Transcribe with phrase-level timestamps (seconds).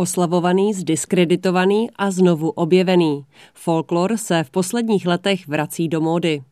[0.00, 3.24] Oslavovaný, zdiskreditovaný a znovu objevený.
[3.54, 6.42] Folklor se v posledních letech vrací do módy.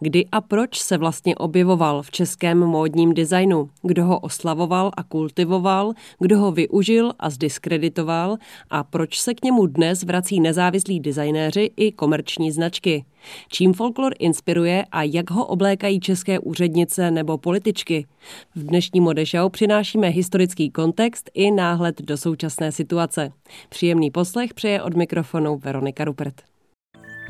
[0.00, 3.70] Kdy a proč se vlastně objevoval v českém módním designu?
[3.82, 5.92] Kdo ho oslavoval a kultivoval?
[6.18, 8.36] Kdo ho využil a zdiskreditoval?
[8.70, 13.04] A proč se k němu dnes vrací nezávislí designéři i komerční značky?
[13.48, 18.06] Čím folklor inspiruje a jak ho oblékají české úřednice nebo političky?
[18.54, 23.32] V dnešní Modešau přinášíme historický kontext i náhled do současné situace.
[23.68, 26.34] Příjemný poslech přeje od mikrofonu Veronika Rupert.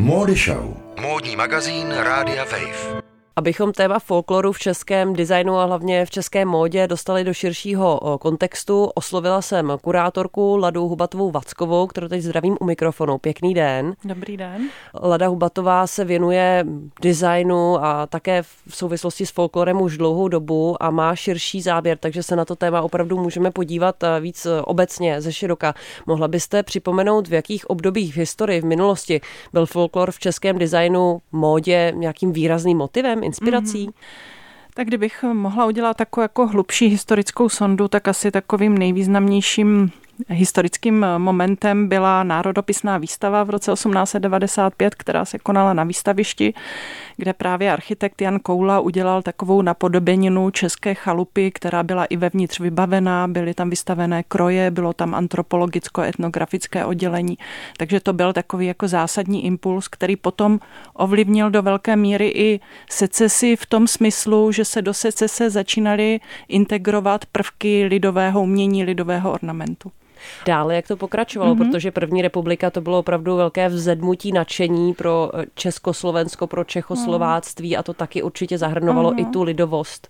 [0.00, 0.76] Modešau.
[1.00, 3.02] Módní magazín Rádia Wave
[3.38, 8.90] abychom téma folkloru v českém designu a hlavně v české módě dostali do širšího kontextu.
[8.94, 13.18] Oslovila jsem kurátorku Ladu Hubatovou Vackovou, kterou teď zdravím u mikrofonu.
[13.18, 13.94] Pěkný den.
[14.04, 14.68] Dobrý den.
[15.02, 16.66] Lada Hubatová se věnuje
[17.02, 22.22] designu a také v souvislosti s folklorem už dlouhou dobu a má širší záběr, takže
[22.22, 25.74] se na to téma opravdu můžeme podívat víc obecně ze široka.
[26.06, 29.20] Mohla byste připomenout, v jakých obdobích v historii, v minulosti
[29.52, 33.27] byl folklor v českém designu, módě nějakým výrazným motivem?
[33.28, 33.86] Inspirací?
[33.86, 33.92] Mm-hmm.
[34.74, 39.90] Tak kdybych mohla udělat takovou jako hlubší historickou sondu, tak asi takovým nejvýznamnějším
[40.28, 46.54] Historickým momentem byla národopisná výstava v roce 1895, která se konala na výstavišti,
[47.18, 53.28] kde právě architekt Jan Koula udělal takovou napodobeninu české chalupy, která byla i vevnitř vybavená,
[53.28, 57.38] byly tam vystavené kroje, bylo tam antropologicko-etnografické oddělení,
[57.76, 60.60] takže to byl takový jako zásadní impuls, který potom
[60.94, 67.26] ovlivnil do velké míry i secesy v tom smyslu, že se do secese začínaly integrovat
[67.26, 69.92] prvky lidového umění, lidového ornamentu
[70.46, 71.70] dále, jak to pokračovalo, mm-hmm.
[71.70, 77.82] protože první republika to bylo opravdu velké vzedmutí nadšení pro eh, Československo, pro Čechoslováctví a
[77.82, 79.28] to taky určitě zahrnovalo mm-hmm.
[79.28, 80.08] i tu lidovost.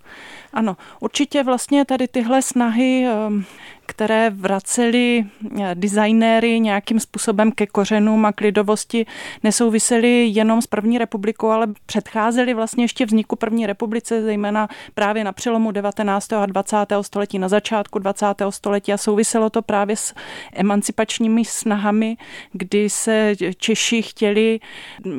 [0.53, 3.45] Ano, určitě vlastně tady tyhle snahy ehm,
[3.89, 5.25] které vracely
[5.61, 9.07] eh, designéry nějakým způsobem ke kořenům a k lidovosti,
[9.43, 15.33] nesouvisely jenom s první republikou, ale předcházely vlastně ještě vzniku první republice, zejména právě na
[15.33, 16.33] přelomu 19.
[16.33, 16.77] a 20.
[17.01, 18.27] století, na začátku 20.
[18.51, 20.15] století a souviselo to právě s
[20.53, 22.17] emancipačními snahami,
[22.53, 24.61] kdy se Češi chtěli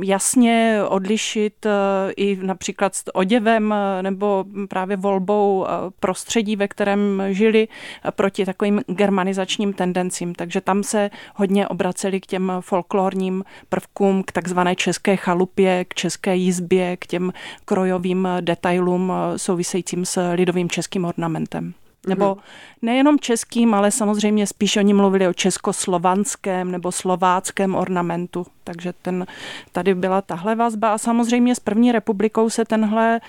[0.04, 1.70] jasně odlišit eh,
[2.18, 5.66] i například s oděvem eh, nebo právě volbou
[6.00, 7.68] prostředí, ve kterém žili
[8.16, 14.32] proti tak takovým germanizačním tendencím, takže tam se hodně obraceli k těm folklorním prvkům, k
[14.32, 17.34] takzvané české chalupě, k české jízbě, k těm
[17.66, 21.74] krojovým detailům souvisejícím s lidovým českým ornamentem.
[22.08, 22.44] Nebo mhm.
[22.82, 28.46] nejenom českým, ale samozřejmě spíš oni mluvili o českoslovanském nebo slováckém ornamentu.
[28.64, 29.26] Takže ten,
[29.72, 33.22] tady byla tahle vazba a samozřejmě s první republikou se tenhle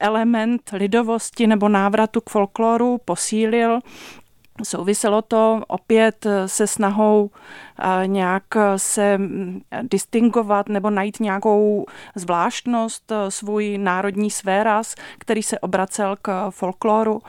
[0.00, 3.80] element lidovosti nebo návratu k folkloru posílil
[4.62, 7.30] Souviselo to opět se snahou
[8.06, 8.44] nějak
[8.76, 16.50] se mm, distingovat nebo najít nějakou zvláštnost, eh, svůj národní svéraz, který se obracel k
[16.50, 17.22] folkloru.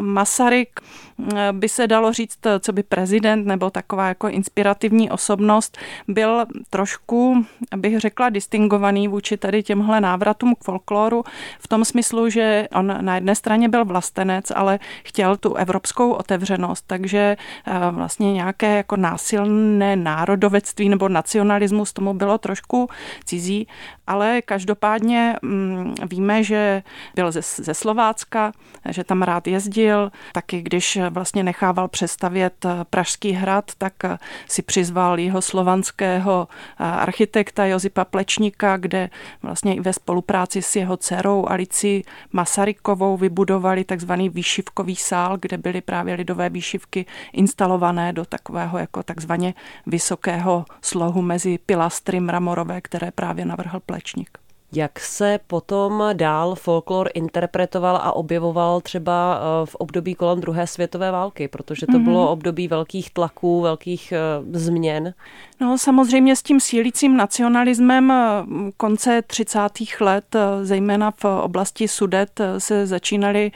[0.00, 0.80] Masaryk
[1.36, 5.78] eh, by se dalo říct, eh, co by prezident nebo taková jako inspirativní osobnost
[6.08, 7.46] byl trošku,
[7.76, 11.24] bych řekla, distingovaný vůči tady těmhle návratům k folkloru
[11.58, 16.67] v tom smyslu, že on na jedné straně byl vlastenec, ale chtěl tu evropskou otevřenost,
[16.86, 17.36] takže
[17.90, 22.88] vlastně nějaké jako násilné národovectví nebo nacionalismus tomu bylo trošku
[23.24, 23.66] cizí,
[24.08, 26.82] ale každopádně mm, víme, že
[27.14, 28.52] byl ze, ze Slovácka,
[28.88, 33.92] že tam rád jezdil, taky když vlastně nechával přestavět Pražský hrad, tak
[34.48, 36.48] si přizval jeho slovanského
[36.78, 39.10] architekta Josipa Plečníka, kde
[39.42, 45.80] vlastně i ve spolupráci s jeho dcerou Alicí Masarykovou vybudovali takzvaný výšivkový sál, kde byly
[45.80, 49.54] právě lidové výšivky instalované do takového jako takzvaně
[49.86, 54.38] vysokého slohu mezi pilastry mramorové, které právě navrhl Plečník společník.
[54.72, 61.10] Jak se potom dál folklor interpretoval a objevoval třeba eh, v období kolem druhé světové
[61.10, 62.04] války, protože to mm-hmm.
[62.04, 65.14] bylo období velkých tlaků, velkých uh, změn?
[65.60, 68.44] No samozřejmě s tím sílícím nacionalismem eh,
[68.76, 69.60] konce 30.
[70.00, 73.52] let, zejména v oblasti Sudet, se začínali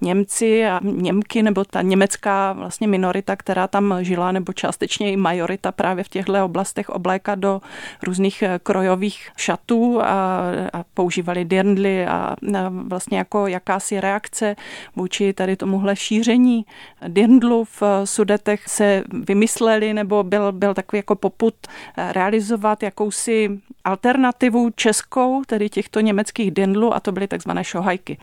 [0.00, 5.72] Němci a Němky, nebo ta německá vlastně minorita, která tam žila, nebo částečně i majorita
[5.72, 7.60] právě v těchto oblastech oblékat do
[8.02, 10.42] různých krojových šatů a
[10.72, 12.36] a používali dirndly a
[12.70, 14.56] vlastně jako jakási reakce
[14.96, 16.66] vůči tady tomuhle šíření
[17.08, 21.54] dirndlu v Sudetech se vymysleli nebo byl, byl takový jako poput
[21.96, 28.18] realizovat jakousi alternativu českou, tedy těchto německých dindlů, a to byly takzvané šohajky.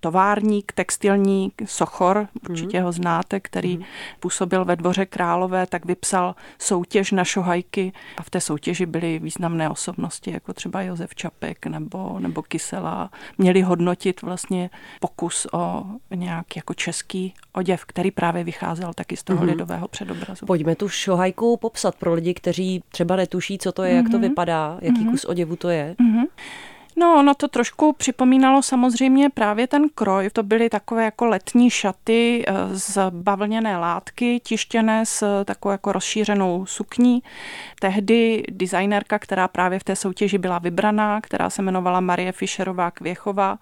[0.00, 3.84] Továrník, textilní Sochor, určitě ho znáte, který mm.
[4.20, 9.70] působil ve dvoře Králové, tak vypsal soutěž na šohajky a v té soutěži byly významné
[9.70, 13.10] osobnosti, jako třeba Josef Čapek nebo, nebo Kysela.
[13.38, 14.70] Měli hodnotit vlastně
[15.00, 15.84] pokus o
[16.14, 19.48] nějak jako český oděv, který právě vycházel taky z toho mm.
[19.48, 20.46] lidového předobrazu.
[20.46, 23.96] Pojďme tu šohajku popsat pro lidi, kteří třeba netuší, co to je, mm.
[23.96, 24.28] jak to mhm.
[24.28, 25.10] vypadá, jaký mm.
[25.10, 25.96] kus oděvu to je.
[25.98, 26.24] Mm.
[26.98, 30.30] No, ono to trošku připomínalo samozřejmě právě ten kroj.
[30.30, 36.66] To byly takové jako letní šaty eh, z bavlněné látky, tištěné s takovou jako rozšířenou
[36.66, 37.22] sukní.
[37.80, 43.58] Tehdy designerka, která právě v té soutěži byla vybraná, která se jmenovala Marie Fischerová Kvěchová,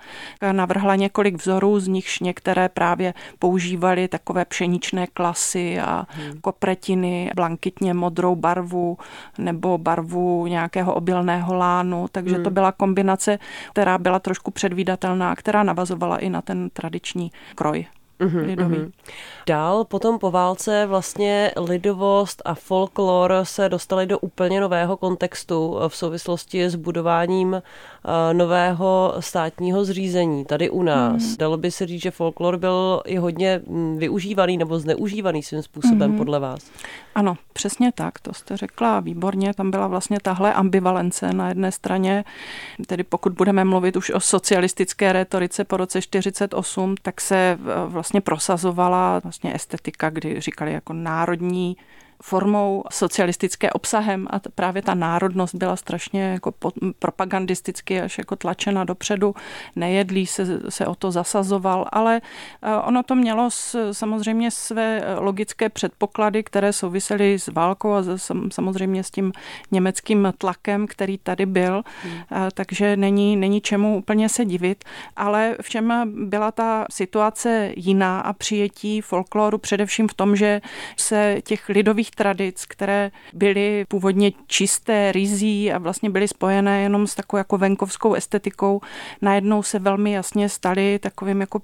[0.52, 6.40] navrhla několik vzorů, z nichž některé právě používaly takové pšeničné klasy a hmm.
[6.40, 8.98] kopretiny, blankitně modrou barvu
[9.38, 12.44] nebo barvu nějakého obilného lánu, takže hmm.
[12.44, 13.38] to byla kombinace práce,
[13.70, 17.86] která byla trošku předvídatelná, která navazovala i na ten tradiční kroj.
[18.20, 18.76] Mm-hmm, lidový.
[18.76, 18.92] Mm-hmm.
[19.46, 25.96] Dál potom po válce vlastně lidovost a folklor se dostaly do úplně nového kontextu v
[25.96, 27.62] souvislosti s budováním
[28.32, 31.22] nového státního zřízení tady u nás.
[31.22, 31.36] Mm.
[31.38, 36.10] Dalo by se říct, že folklor byl i hodně mm, využívaný nebo zneužívaný svým způsobem
[36.10, 36.18] mm.
[36.18, 36.70] podle vás.
[37.14, 39.54] Ano, přesně tak, to jste řekla výborně.
[39.54, 42.24] Tam byla vlastně tahle ambivalence na jedné straně,
[42.86, 49.20] tedy pokud budeme mluvit už o socialistické retorice po roce 48, tak se vlastně prosazovala
[49.24, 51.76] vlastně estetika, kdy říkali jako národní
[52.22, 56.52] formou socialistické obsahem a právě ta národnost byla strašně jako
[56.98, 59.34] propagandisticky až jako tlačena dopředu.
[59.76, 62.20] Nejedlí se, se o to zasazoval, ale
[62.62, 63.48] eh, ono to mělo
[63.92, 68.02] samozřejmě své logické předpoklady, které souvisely s válkou a
[68.52, 69.32] samozřejmě s tím
[69.70, 72.12] německým tlakem, který tady byl, hmm.
[72.32, 74.84] Eh, takže není, není čemu úplně se divit,
[75.16, 80.60] ale v čem byla ta situace jiná a přijetí folkloru především v tom, že
[80.96, 87.06] se těch lidových starých tradic, které byly původně čisté, rizí a vlastně byly spojené jenom
[87.06, 88.80] s takovou jako venkovskou estetikou,
[89.22, 91.60] najednou se velmi jasně staly takovým jako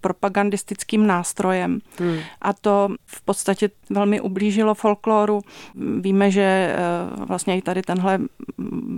[0.00, 1.80] propagandistickým nástrojem.
[1.98, 2.18] Hmm.
[2.40, 5.40] A to v podstatě velmi ublížilo folkloru.
[6.00, 6.76] Víme, že eh,
[7.26, 8.18] vlastně i tady tenhle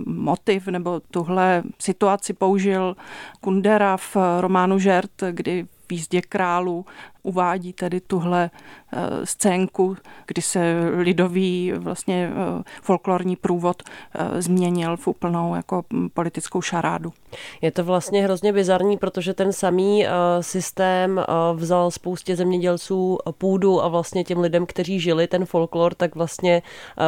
[0.05, 2.95] motiv nebo tuhle situaci použil
[3.41, 6.85] Kundera v románu Žert, kdy v jízdě králů
[7.23, 8.49] uvádí tedy tuhle
[8.93, 9.97] eh, scénku,
[10.27, 15.83] kdy se lidový vlastně eh, folklorní průvod eh, změnil v úplnou jako
[16.13, 17.13] politickou šarádu.
[17.61, 20.05] Je to vlastně hrozně bizarní, protože ten samý
[20.41, 21.25] systém
[21.55, 26.61] vzal spoustě zemědělců půdu a vlastně těm lidem, kteří žili ten folklor, tak vlastně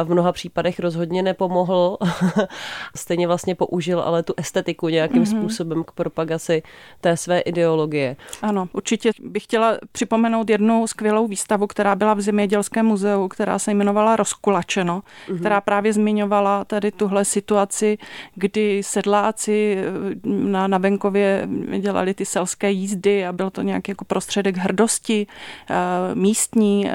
[0.04, 1.98] v mnoha případech rozhodně nepomohl.
[2.96, 5.38] Stejně vlastně použil ale tu estetiku nějakým mm-hmm.
[5.38, 6.62] způsobem k propagaci
[7.00, 8.16] té své ideologie.
[8.42, 13.58] Ano, určitě bych chtěla při připomenout jednu skvělou výstavu, která byla v Zemědělském muzeu, která
[13.58, 15.38] se jmenovala Rozkulačeno, mm-hmm.
[15.38, 17.98] která právě zmiňovala tady tuhle situaci,
[18.34, 21.48] kdy sedláci eh, na, na venkově
[21.78, 25.26] dělali ty selské jízdy a byl to nějaký jako prostředek hrdosti,
[25.70, 25.74] eh,
[26.14, 26.92] místní, eh,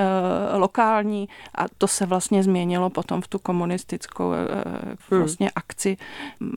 [0.57, 4.31] lokální a to se vlastně změnilo potom v tu komunistickou
[5.11, 5.19] hmm.
[5.19, 5.97] vlastně akci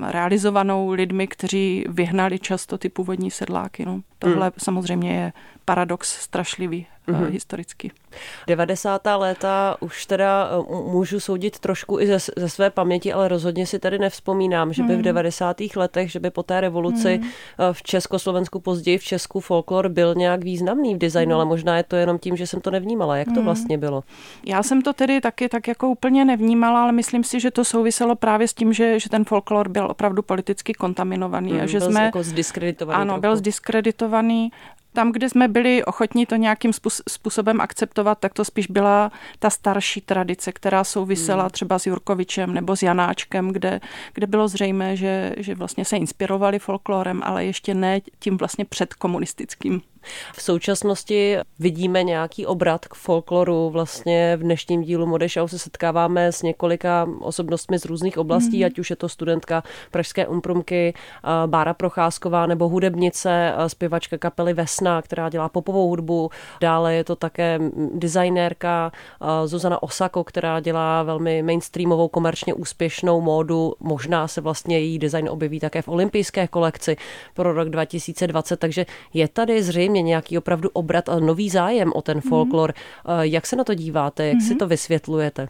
[0.00, 3.86] realizovanou lidmi, kteří vyhnali často ty původní sedláky.
[3.86, 4.00] No.
[4.18, 4.52] Tohle hmm.
[4.58, 5.32] samozřejmě je
[5.64, 7.30] paradox strašlivý mm-hmm.
[7.30, 7.90] historicky.
[8.46, 9.02] 90.
[9.16, 13.78] léta už teda eh, můžu soudit trošku i ze, ze své paměti, ale rozhodně si
[13.78, 15.60] tady nevzpomínám, že by v 90.
[15.60, 15.68] Mhm.
[15.76, 17.28] letech, že by po té revoluci mm.
[17.72, 21.34] v Československu, později v Česku folklor byl nějak významný v designu, mm.
[21.34, 23.16] ale možná je to jenom tím, že jsem to nevnímala.
[23.16, 23.44] Jak to mm.
[23.44, 24.04] vlastně bylo?
[24.46, 28.16] Já jsem to tedy taky tak jako úplně nevnímala, ale myslím si, že to souviselo
[28.16, 31.90] právě s tím, že, že ten folklor byl opravdu politicky kontaminovaný mm, a že byl
[31.90, 32.04] jsme...
[32.04, 33.20] Jako zdiskreditovaný ano, trochu.
[33.20, 34.52] byl zdiskreditovaný
[34.94, 36.72] tam, kde jsme byli ochotní to nějakým
[37.08, 41.50] způsobem akceptovat, tak to spíš byla ta starší tradice, která souvisela hmm.
[41.50, 43.80] třeba s Jurkovičem nebo s Janáčkem, kde,
[44.14, 49.82] kde bylo zřejmé, že, že vlastně se inspirovali folklorem, ale ještě ne tím vlastně předkomunistickým.
[50.34, 53.70] V současnosti vidíme nějaký obrat k folkloru.
[53.70, 58.64] Vlastně v dnešním dílu Modešau se setkáváme s několika osobnostmi z různých oblastí, mm.
[58.64, 60.94] ať už je to studentka Pražské umprumky
[61.46, 66.30] Bára Procházková nebo hudebnice, zpěvačka kapely Vesna, která dělá popovou hudbu.
[66.60, 67.58] Dále je to také
[67.94, 68.92] designérka
[69.44, 73.74] Zuzana Osako, která dělá velmi mainstreamovou, komerčně úspěšnou módu.
[73.80, 76.96] Možná se vlastně její design objeví také v olympijské kolekci
[77.34, 82.02] pro rok 2020, takže je tady zřejmě samozřejmě nějaký opravdu obrat a nový zájem o
[82.02, 82.70] ten folklor.
[82.70, 83.20] Mm-hmm.
[83.22, 84.46] Jak se na to díváte, jak mm-hmm.
[84.46, 84.58] si mhm.
[84.58, 85.48] to vysvětlujete?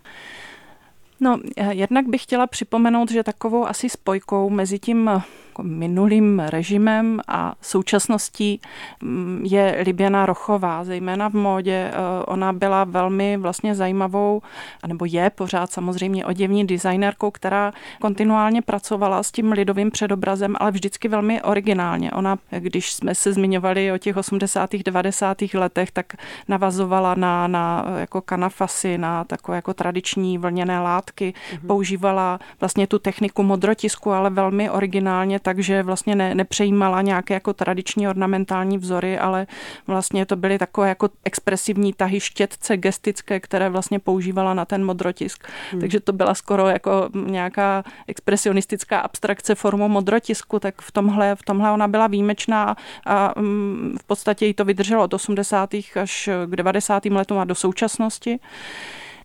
[1.20, 1.38] No,
[1.70, 5.10] jednak bych chtěla připomenout, že takovou asi spojkou mezi tím
[5.54, 8.60] jako minulým režimem a současností
[9.02, 11.90] mm, je Liběna Rochová, zejména v módě.
[11.92, 14.42] Eh, ona byla velmi vlastně zajímavou,
[14.86, 21.08] nebo je pořád samozřejmě oděvní designérkou, která kontinuálně pracovala s tím lidovým předobrazem, ale vždycky
[21.08, 22.12] velmi originálně.
[22.12, 24.70] Ona, když jsme se zmiňovali o těch 80.
[24.84, 25.42] 90.
[25.54, 26.06] letech, tak
[26.48, 31.66] navazovala na, na jako kanafasy, na takové jako tradiční vlněné látky, mm-hmm.
[31.66, 38.08] používala vlastně tu techniku modrotisku, ale velmi originálně takže vlastně ne, nepřejímala nějaké jako tradiční
[38.08, 39.46] ornamentální vzory, ale
[39.86, 45.48] vlastně to byly takové jako expresivní tahy štětce gestické, které vlastně používala na ten modrotisk.
[45.70, 45.80] Hmm.
[45.80, 51.72] Takže to byla skoro jako nějaká expresionistická abstrakce formou modrotisku, tak v tomhle, v tomhle
[51.72, 55.70] ona byla výjimečná a mm, v podstatě jí to vydrželo od 80.
[56.02, 57.04] až k 90.
[57.04, 58.38] letům a do současnosti.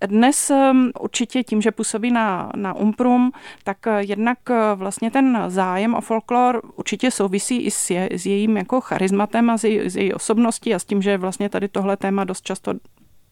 [0.08, 3.32] Dnes ehm, určitě tím, že působí na, na Umprum,
[3.64, 8.26] tak eh, jednak eh, vlastně ten zájem o folklor určitě souvisí i s, je, s
[8.26, 11.68] jejím jako charizmatem a s, jej, s její osobností a s tím, že vlastně tady
[11.68, 12.74] tohle téma dost často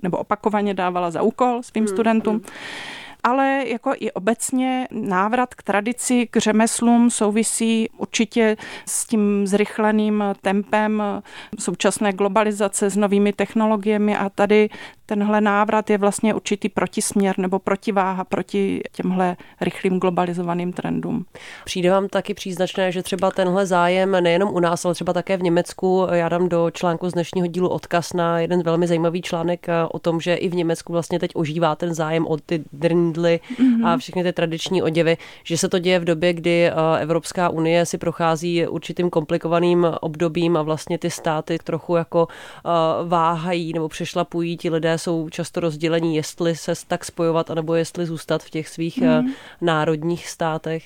[0.04, 1.88] nebo opakovaně dávala za úkol svým hmm.
[1.88, 2.34] studentům.
[2.34, 2.44] Hmm
[3.28, 11.04] ale jako i obecně návrat k tradici, k řemeslům souvisí určitě s tím zrychleným tempem
[11.60, 14.70] současné globalizace s novými technologiemi a tady
[15.08, 21.26] tenhle návrat je vlastně určitý protisměr nebo protiváha proti těmhle rychlým globalizovaným trendům.
[21.66, 25.44] Přijde vám taky příznačné, že třeba tenhle zájem nejenom u nás, ale třeba také v
[25.44, 29.74] Německu, já dám do článku z dnešního dílu odkaz na jeden velmi zajímavý článek eh,
[29.92, 32.64] o tom, že i v Německu vlastně teď ožívá ten zájem o ty
[33.18, 33.88] drindly mm-hmm.
[33.88, 37.86] a všechny ty tradiční oděvy, že se to děje v době, kdy eh, Evropská unie
[37.86, 42.70] si prochází určitým komplikovaným obdobím a vlastně ty státy trochu jako eh,
[43.08, 48.44] váhají nebo přešlapují ti lidé jsou často rozdělení, jestli se tak spojovat, anebo jestli zůstat
[48.44, 49.32] v těch svých mm.
[49.62, 50.84] národních státech?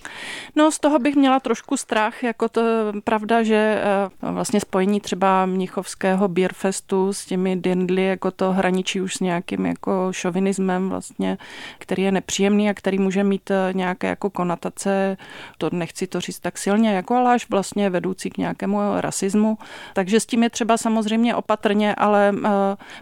[0.56, 2.62] No z toho bych měla trošku strach, jako to
[3.04, 9.16] pravda, že eh, vlastně spojení třeba Mnichovského Beerfestu s těmi dindly, jako to hraničí už
[9.16, 11.38] s nějakým jako šovinismem vlastně,
[11.80, 15.18] který je nepříjemný a který může mít eh, nějaké jako konotace,
[15.58, 19.58] to nechci to říct tak silně, jako ale až vlastně vedoucí k nějakému rasismu.
[19.94, 22.50] Takže s tím je třeba samozřejmě opatrně, ale uh,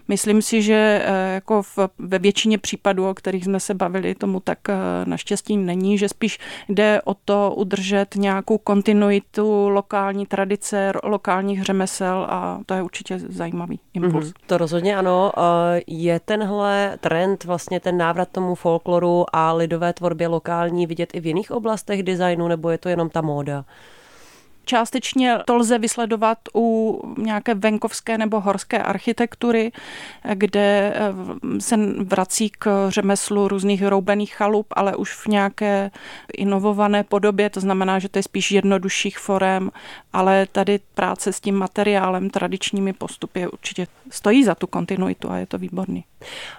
[0.08, 4.40] myslím si, že Eh, jako v, ve většině případů, o kterých jsme se bavili, tomu
[4.40, 4.74] tak eh,
[5.04, 12.60] naštěstí není, že spíš jde o to udržet nějakou kontinuitu lokální tradice, lokálních řemesel a
[12.66, 14.26] to je určitě zajímavý impuls.
[14.26, 14.46] Mm-hmm.
[14.46, 15.32] To rozhodně ano.
[15.36, 18.99] Eh, je tenhle trend, vlastně ten návrat tomu folkloru
[19.32, 23.20] a lidové tvorbě lokální vidět i v jiných oblastech designu, nebo je to jenom ta
[23.20, 23.64] móda?
[24.70, 29.72] Částečně to lze vysledovat u nějaké venkovské nebo horské architektury,
[30.34, 35.90] kde eh, se vrací k řemeslu různých roubených chalup, ale už v nějaké
[36.36, 39.70] inovované podobě, to znamená, že to je spíš jednodušších forem,
[40.12, 45.46] ale tady práce s tím materiálem, tradičními postupy určitě stojí za tu kontinuitu a je
[45.46, 46.04] to výborný.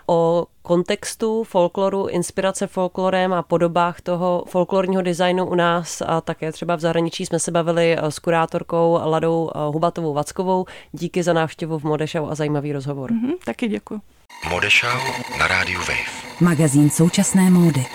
[0.08, 6.76] O kontextu folkloru, inspirace folklorem a podobách toho folklorního designu u nás a také třeba
[6.76, 10.66] v zahraničí jsme se bavili s kurátorkou Ladou Hubatovou Vackovou.
[10.92, 13.12] Díky za návštěvu v Modešau a zajímavý rozhovor.
[13.12, 14.02] Mm-hmm, taky děkuji.
[14.50, 14.98] Modešau
[15.40, 16.42] na rádiu Wave.
[16.42, 17.86] Magazín současné módy.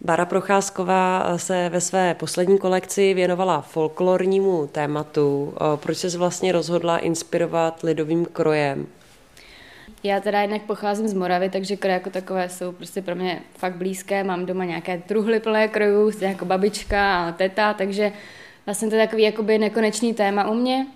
[0.00, 5.54] Bara Procházková se ve své poslední kolekci věnovala folklornímu tématu.
[5.76, 8.86] Proč se vlastně rozhodla inspirovat lidovým krojem?
[10.02, 13.76] Já teda jednak pocházím z Moravy, takže kroje jako takové jsou prostě pro mě fakt
[13.76, 14.24] blízké.
[14.24, 18.12] Mám doma nějaké truhly plné krojů, jako babička a teta, takže
[18.66, 20.86] vlastně to je takový jakoby nekonečný téma u mě.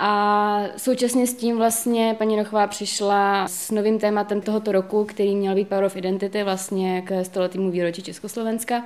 [0.00, 5.54] A současně s tím vlastně paní Rochová přišla s novým tématem tohoto roku, který měl
[5.54, 8.84] být Power of Identity vlastně k stoletýmu výročí Československa.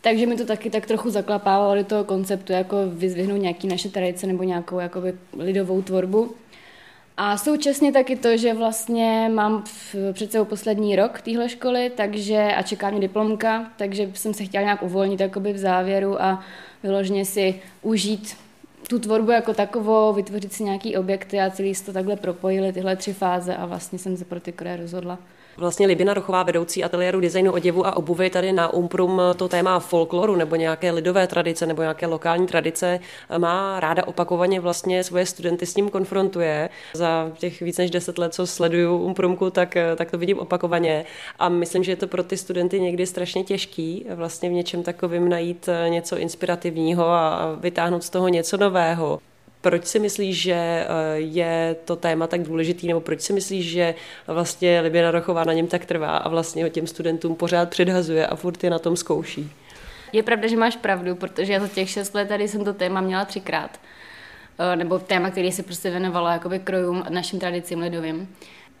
[0.00, 4.26] Takže mi to taky tak trochu zaklapávalo do toho konceptu, jako vyzvihnout nějaký naše tradice
[4.26, 6.34] nebo nějakou jakoby lidovou tvorbu.
[7.16, 9.64] A současně taky to, že vlastně mám
[10.12, 14.64] před sebou poslední rok téhle školy, takže a čeká mě diplomka, takže jsem se chtěla
[14.64, 16.44] nějak uvolnit jakoby v závěru a
[16.82, 18.36] vyloženě si užít
[18.88, 23.12] tu tvorbu jako takovou, vytvořit si nějaký objekty a celý to takhle propojili, tyhle tři
[23.12, 25.18] fáze a vlastně jsem se pro ty kroje rozhodla.
[25.56, 30.36] Vlastně Libina Rochová, vedoucí ateliéru designu oděvu a obuvy tady na Umprum to téma folkloru
[30.36, 33.00] nebo nějaké lidové tradice nebo nějaké lokální tradice
[33.38, 36.68] má ráda opakovaně vlastně svoje studenty s ním konfrontuje.
[36.94, 41.04] Za těch víc než deset let, co sleduju Umprumku, tak, tak to vidím opakovaně
[41.38, 45.28] a myslím, že je to pro ty studenty někdy strašně těžký vlastně v něčem takovým
[45.28, 49.18] najít něco inspirativního a vytáhnout z toho něco nového.
[49.62, 53.94] Proč si myslíš, že eh, je to téma tak důležitý, nebo proč si myslíš, že
[54.26, 58.36] vlastně Liběna Rochová na něm tak trvá a vlastně ho těm studentům pořád předhazuje a
[58.36, 59.50] furt je na tom zkouší?
[60.12, 63.00] Je pravda, že máš pravdu, protože já za těch šest let tady jsem to téma
[63.00, 63.80] měla třikrát.
[64.58, 68.28] Eh, nebo téma, který se prostě věnovalo jakoby krojům a našim tradicím lidovým.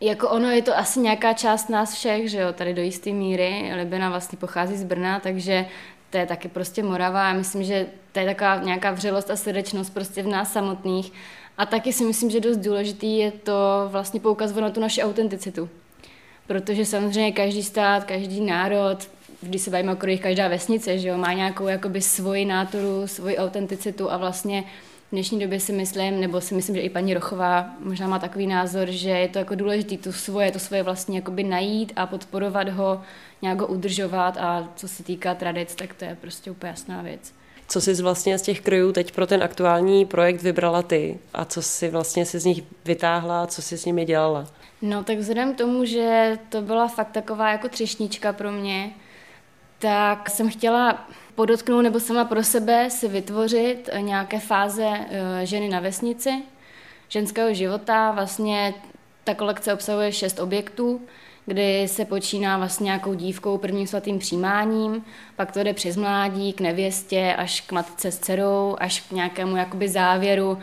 [0.00, 3.72] Jako ono je to asi nějaká část nás všech, že jo, tady do jisté míry.
[3.76, 5.66] Libena vlastně pochází z Brna, takže
[6.12, 7.28] to je taky prostě Morava.
[7.28, 11.12] Já myslím, že to je taková nějaká vřelost a srdečnost prostě v nás samotných.
[11.58, 15.68] A taky si myslím, že dost důležitý je to vlastně poukazovat na tu naši autenticitu.
[16.46, 18.96] Protože samozřejmě každý stát, každý národ,
[19.40, 24.12] když se bavíme o každá vesnice, že jo, má nějakou jakoby svoji náturu, svoji autenticitu
[24.12, 28.08] a vlastně v dnešní době si myslím, nebo si myslím, že i paní Rochová možná
[28.08, 31.92] má takový názor, že je to jako důležité tu svoje, to svoje vlastně jakoby najít
[31.96, 33.00] a podporovat ho,
[33.42, 37.32] nějak ho udržovat a co se týká tradic, tak to je prostě úplně jasná věc.
[37.68, 41.62] Co jsi vlastně z těch krojů teď pro ten aktuální projekt vybrala ty a co
[41.62, 44.46] jsi vlastně si z nich vytáhla a co jsi s nimi dělala?
[44.82, 48.90] No tak vzhledem k tomu, že to byla fakt taková jako třešnička pro mě,
[49.82, 55.80] tak jsem chtěla podotknout nebo sama pro sebe si vytvořit nějaké fáze eh, ženy na
[55.80, 56.42] vesnici,
[57.08, 58.10] ženského života.
[58.10, 58.74] Vlastně
[59.24, 61.00] ta kolekce obsahuje šest objektů,
[61.46, 65.04] kdy se počíná vlastně nějakou dívkou prvním svatým přijímáním,
[65.36, 69.56] pak to jde přes mládí, k nevěstě, až k matce s dcerou, až k nějakému
[69.56, 70.58] jakoby závěru,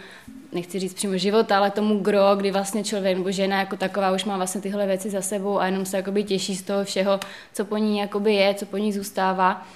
[0.52, 4.26] nechci říct přímo života, ale tomu gro, kdy vlastně člověk nebo žena jako taková už
[4.26, 7.20] má vlastně tyhle věci za sebou a jenom se jakoby těší z toho všeho,
[7.54, 9.68] co po ní jakoby je, co po ní zůstává.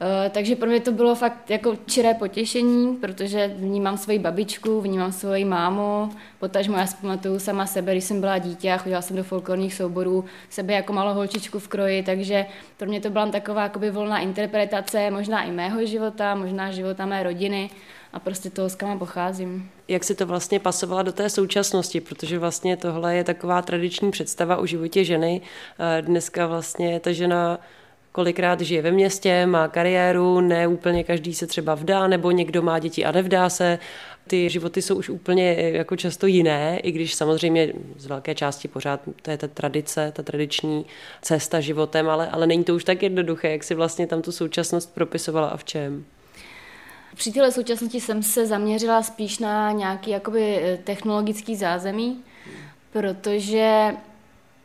[0.00, 5.12] Uh, takže pro mě to bylo fakt jako čiré potěšení, protože vnímám svoji babičku, vnímám
[5.12, 9.22] svoji mámu, potažmo já pamatuju sama sebe, když jsem byla dítě a chodila jsem do
[9.22, 12.46] folklorních souborů, sebe jako malou holčičku v kroji, takže
[12.76, 17.70] pro mě to byla taková volná interpretace, možná i mého života, možná života mé rodiny
[18.12, 19.70] a prostě toho, s pocházím.
[19.88, 24.56] Jak si to vlastně pasovala do té současnosti, protože vlastně tohle je taková tradiční představa
[24.56, 25.40] o životě ženy.
[25.78, 27.58] Eh, dneska vlastně ta žena
[28.12, 32.78] kolikrát žije ve městě, má kariéru, ne úplně každý se třeba vdá, nebo někdo má
[32.78, 33.78] děti a nevdá se.
[34.26, 39.00] Ty životy jsou už úplně jako často jiné, i když samozřejmě z velké části pořád
[39.22, 40.86] to je ta tradice, ta tradiční
[41.22, 44.94] cesta životem, ale, ale není to už tak jednoduché, jak si vlastně tam tu současnost
[44.94, 46.04] propisovala a v čem.
[47.18, 52.20] Při téhle současnosti jsem se zaměřila spíš na nějaký jakoby technologický zázemí,
[52.92, 53.94] protože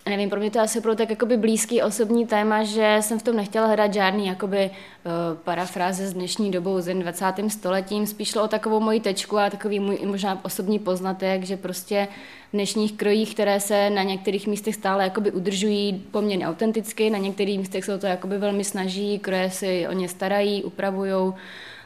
[0.09, 3.35] nevím, pro mě to asi bylo tak jakoby blízký osobní téma, že jsem v tom
[3.35, 7.33] nechtěla hledat žádný jakoby uh, parafráze s dnešní dobou, s 20.
[7.47, 12.07] stoletím, spíš šlo o takovou moji tečku a takový můj možná osobní poznatek, že prostě
[12.49, 17.59] v dnešních krojích, které se na některých místech stále jakoby udržují poměrně autenticky, na některých
[17.59, 21.33] místech se o to jakoby velmi snaží, kroje si o ně starají, upravují,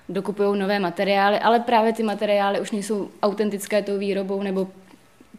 [0.10, 4.68] dokupují nové materiály, ale právě ty materiály už nejsou autentické tou výrobou nebo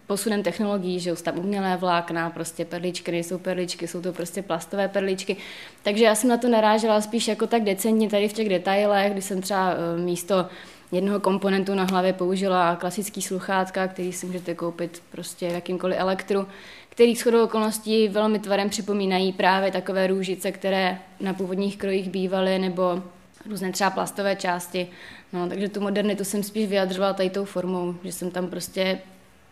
[0.06, 4.88] posunem technologií, že jsou tam umělé vlákna, prostě perličky nejsou perličky, jsou to prostě plastové
[4.88, 5.36] perličky.
[5.82, 9.22] Takže já jsem na to narážela spíš jako tak decentně tady v těch detailech, kdy
[9.22, 10.46] jsem třeba eh, místo
[10.92, 16.46] jednoho komponentu na hlavě použila klasický sluchátka, který si můžete koupit prostě v jakýmkoliv elektru,
[16.88, 23.02] který shodou okolností velmi tvarem připomínají právě takové růžice, které na původních krojích bývaly, nebo
[23.48, 24.88] různé třeba plastové části.
[25.32, 28.98] No, takže tu modernitu jsem spíš vyjadřovala tady tou formou, že jsem tam prostě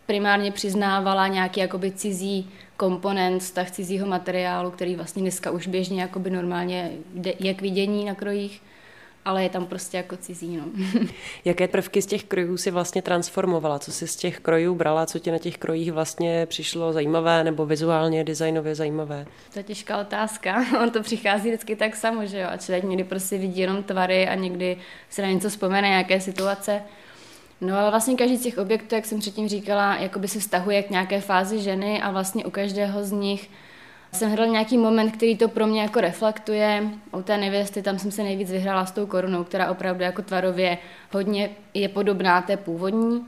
[0.05, 6.29] primárně přiznávala nějaký jakoby cizí komponent, vztah cizího materiálu, který vlastně dneska už běžně jakoby
[6.29, 6.91] normálně
[7.39, 8.61] je k vidění na krojích,
[9.27, 10.57] ale je tam prostě jako cizí.
[10.57, 10.63] No.
[11.45, 13.79] Jaké prvky z těch krojů si vlastně transformovala?
[13.79, 15.05] Co si z těch krojů brala?
[15.05, 19.25] Co ti na těch krojích vlastně přišlo zajímavé nebo vizuálně, designově zajímavé?
[19.53, 20.65] To je těžká otázka.
[20.83, 22.47] On to přichází vždycky tak samo, že jo?
[22.51, 24.77] A člověk někdy prostě vidí jenom tvary a někdy
[25.09, 26.81] se na něco vzpomene, nějaké situace.
[27.61, 30.89] No ale vlastně každý z těch objektů, jak jsem předtím říkala, jakoby se vztahuje k
[30.89, 33.49] nějaké fázi ženy a vlastně u každého z nich
[34.17, 36.83] jsem hledala nějaký moment, který to pro mě jako reflektuje.
[37.11, 40.77] U té nevěsty tam jsem se nejvíc vyhrála s tou korunou, která opravdu jako tvarově
[41.11, 43.25] hodně je podobná té původní.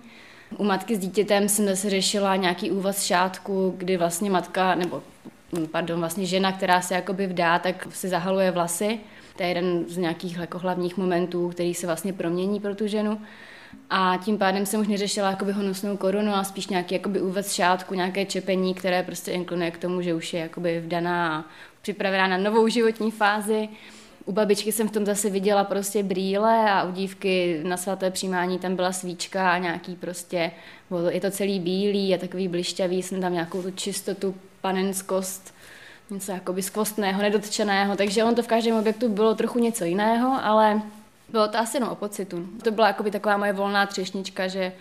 [0.58, 5.04] U matky s dítětem jsem zase řešila nějaký úvaz šátku, kdy vlastně matka, nebo
[5.72, 9.00] pardon, vlastně žena, která se jakoby vdá, tak si zahaluje vlasy.
[9.36, 13.22] To je jeden z nějakých jako hlavních momentů, který se vlastně promění pro tu ženu.
[13.90, 17.94] A tím pádem jsem už neřešila jakoby honosnou korunu a spíš nějaký jakoby úvod šátku,
[17.94, 21.44] nějaké čepení, které prostě inklinuje k tomu, že už je jakoby vdaná a
[21.82, 23.70] připravená na novou životní fázi.
[24.26, 28.60] U babičky jsem v tom zase viděla prostě brýle a u dívky na svaté přijímání
[28.60, 30.52] tam byla svíčka a nějaký prostě,
[31.10, 35.54] je to celý bílý a takový blišťavý, jsem tam nějakou tu čistotu, panenskost,
[36.10, 40.82] něco jakoby skvostného, nedotčeného, takže on to v každém objektu bylo trochu něco jiného, ale
[41.32, 42.48] bylo to asi jenom o pocitu.
[42.64, 44.72] To byla jakoby taková moje volná třešnička, že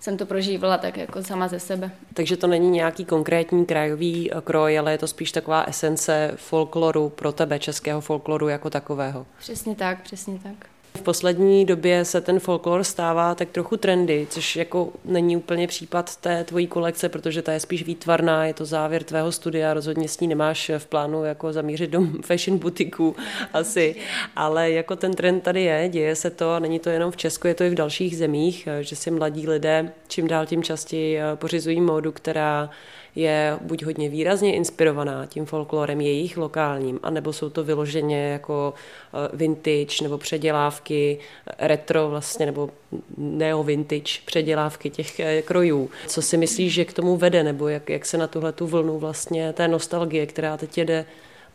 [0.00, 1.90] jsem to prožívala tak jako sama ze sebe.
[2.14, 7.32] Takže to není nějaký konkrétní krajový kroj, ale je to spíš taková esence folkloru pro
[7.32, 9.26] tebe, českého folkloru jako takového.
[9.38, 10.71] Přesně tak, přesně tak.
[10.96, 16.16] V poslední době se ten folklor stává tak trochu trendy, což jako není úplně případ
[16.16, 20.20] té tvojí kolekce, protože ta je spíš výtvarná, je to závěr tvého studia, rozhodně s
[20.20, 23.16] ní nemáš v plánu jako zamířit do fashion butiků
[23.52, 23.96] asi,
[24.36, 27.46] ale jako ten trend tady je, děje se to a není to jenom v Česku,
[27.46, 31.80] je to i v dalších zemích, že si mladí lidé čím dál tím častěji pořizují
[31.80, 32.70] módu, která
[33.14, 38.74] je buď hodně výrazně inspirovaná tím folklorem jejich lokálním, anebo jsou to vyloženě jako
[39.14, 42.70] eh, vintage nebo předělávky, eh, retro vlastně, nebo
[43.18, 45.90] neo-vintage předělávky těch eh, krojů.
[46.06, 48.98] Co si myslíš, že k tomu vede, nebo jak, jak se na tuhle tu vlnu
[48.98, 51.04] vlastně té nostalgie, která teď jede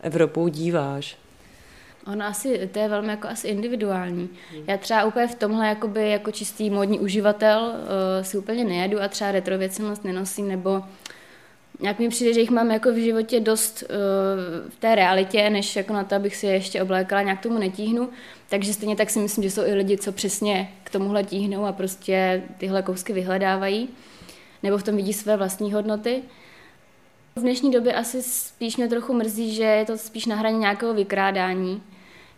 [0.00, 1.16] Evropou, díváš?
[2.12, 4.30] Ono asi, to je velmi jako asi individuální.
[4.66, 9.08] Já třeba úplně v tomhle jakoby, jako čistý módní uživatel uh, si úplně nejedu a
[9.08, 10.82] třeba retro věci moc nenosím, nebo
[11.80, 13.88] nějak mi přijde, že jich mám jako v životě dost uh,
[14.70, 18.10] v té realitě, než jako na to, abych si je ještě oblékala, nějak tomu netíhnu.
[18.48, 21.72] Takže stejně tak si myslím, že jsou i lidi, co přesně k tomuhle tíhnou a
[21.72, 23.88] prostě tyhle kousky vyhledávají,
[24.62, 26.22] nebo v tom vidí své vlastní hodnoty.
[27.36, 30.94] V dnešní době asi spíš mě trochu mrzí, že je to spíš na hraně nějakého
[30.94, 31.82] vykrádání,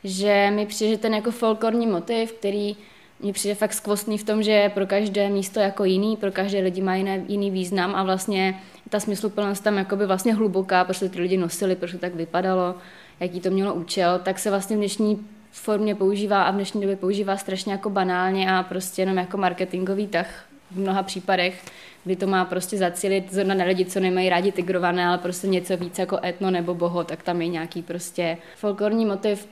[0.05, 2.77] že mi přijde, že ten jako folklorní motiv, který
[3.21, 6.61] mně přijde fakt skvostný v tom, že je pro každé místo jako jiný, pro každé
[6.61, 11.21] lidi má jiný, jiný význam a vlastně ta smysluplnost tam jakoby vlastně hluboká, protože ty
[11.21, 12.75] lidi nosili, protože to tak vypadalo,
[13.21, 16.97] jaký to mělo účel, tak se vlastně v dnešní formě používá a v dnešní době
[16.97, 21.65] používá strašně jako banálně a prostě jenom jako marketingový tah v mnoha případech,
[22.05, 25.77] kdy to má prostě zacílit zrovna na lidi, co nemají rádi tigrované, ale prostě něco
[25.77, 29.49] víc jako etno nebo boho, tak tam je nějaký prostě folklorní motiv.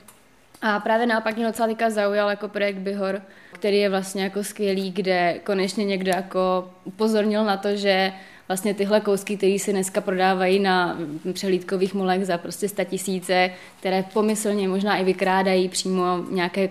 [0.62, 5.40] A právě naopak mě docela zaujal jako projekt Bihor, který je vlastně jako skvělý, kde
[5.44, 8.12] konečně někdo jako upozornil na to, že
[8.48, 10.98] vlastně tyhle kousky, které se dneska prodávají na
[11.32, 16.68] přehlídkových molech za prostě tisíce, které pomyslně možná i vykrádají přímo nějaké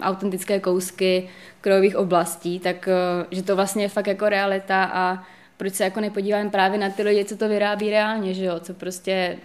[0.00, 1.28] autentické kousky
[1.60, 5.24] krojových oblastí, tak eh, že to vlastně je fakt jako realita a
[5.56, 8.74] proč se jako nepodíváme právě na ty lidi, co to vyrábí reálně, že jo, co
[8.74, 9.36] prostě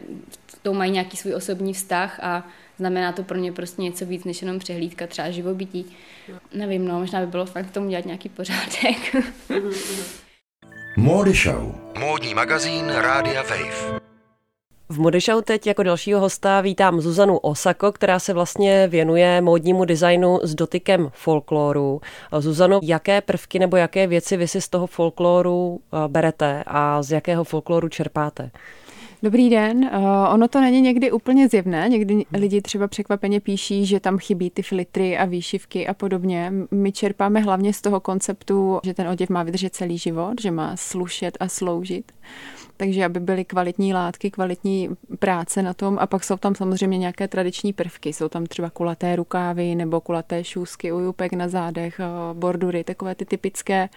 [0.61, 4.41] to mají nějaký svůj osobní vztah a znamená to pro ně prostě něco víc než
[4.41, 5.85] jenom přehlídka třeba živobytí.
[6.53, 9.15] Nevím, no, možná by bylo fakt tomu dělat nějaký pořádek.
[10.97, 11.75] Módy Show.
[11.99, 13.99] Módní magazín Rádia Wave.
[14.89, 20.39] V Modešau teď jako dalšího hosta vítám Zuzanu Osako, která se vlastně věnuje módnímu designu
[20.43, 22.01] s dotykem folkloru.
[22.39, 27.11] Zuzano, jaké prvky nebo jaké věci vy si z toho folkloru eh, berete a z
[27.11, 28.51] jakého folkloru čerpáte?
[29.23, 29.77] Dobrý den.
[29.77, 31.89] Uh, ono to není někdy úplně zjevné.
[31.89, 36.53] Někdy lidi třeba překvapeně píší, že tam chybí ty filtry a výšivky a podobně.
[36.71, 40.75] My čerpáme hlavně z toho konceptu, že ten oděv má vydržet celý život, že má
[40.75, 42.11] slušet a sloužit.
[42.77, 47.27] Takže aby byly kvalitní látky, kvalitní práce na tom a pak jsou tam samozřejmě nějaké
[47.27, 48.13] tradiční prvky.
[48.13, 53.25] Jsou tam třeba kulaté rukávy nebo kulaté šůzky, ujupek na zádech, eh, bordury, takové ty
[53.25, 53.89] typické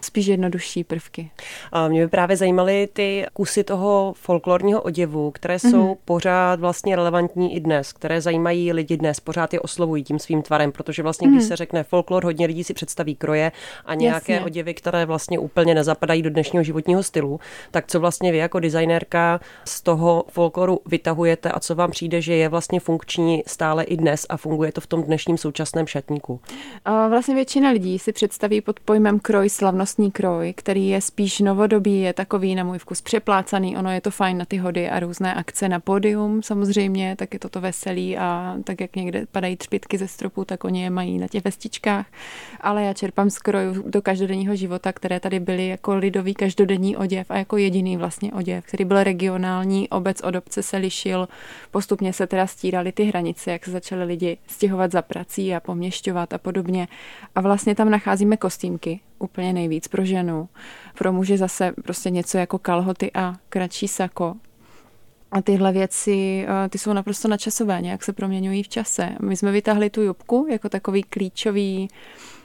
[0.00, 1.30] spíš jednodušší prvky.
[1.72, 5.96] A mě by právě zajímaly ty kusy toho folklorního oděvu, které jsou mm-hmm.
[6.04, 10.72] pořád vlastně relevantní i dnes, které zajímají lidi dnes, pořád je oslovují tím svým tvarem,
[10.72, 11.30] protože vlastně, mm-hmm.
[11.30, 11.48] když mhm.
[11.48, 13.52] se řekne folklor, hodně lidí si představí kroje
[13.84, 14.46] a nějaké Jasně.
[14.46, 17.40] oděvy, které vlastně úplně nezapadají do dnešního životního stylu.
[17.70, 22.34] Tak co vlastně vy jako designérka z toho folkloru vytahujete a co vám přijde, že
[22.34, 26.40] je vlastně funkční stále i dnes a funguje to v tom dnešním současném šatníku?
[26.84, 31.40] A vlastně většina lidí si představí pod pojmem kroj slavnost vlastní kroj, který je spíš
[31.40, 35.00] novodobý, je takový na můj vkus přeplácaný, ono je to fajn na ty hody a
[35.00, 39.56] různé akce na pódium samozřejmě, tak je to to veselý a tak jak někde padají
[39.56, 42.06] třpitky ze stropu, tak oni je mají na těch vestičkách,
[42.60, 47.30] ale já čerpám z krojů do každodenního života, které tady byly jako lidový každodenní oděv
[47.30, 51.28] a jako jediný vlastně oděv, který byl regionální, obec od obce se lišil,
[51.70, 56.32] postupně se teda stíraly ty hranice, jak se začaly lidi stěhovat za prací a poměšťovat
[56.32, 56.88] a podobně.
[57.34, 60.48] A vlastně tam nacházíme kostýmky, úplně nejvíc pro ženu.
[60.98, 64.34] Pro muže zase prostě něco jako kalhoty a kratší sako.
[65.32, 69.08] A tyhle věci, eh, ty jsou naprosto načasové, nějak se proměňují v čase.
[69.22, 71.88] My jsme vytáhli tu jubku jako takový klíčový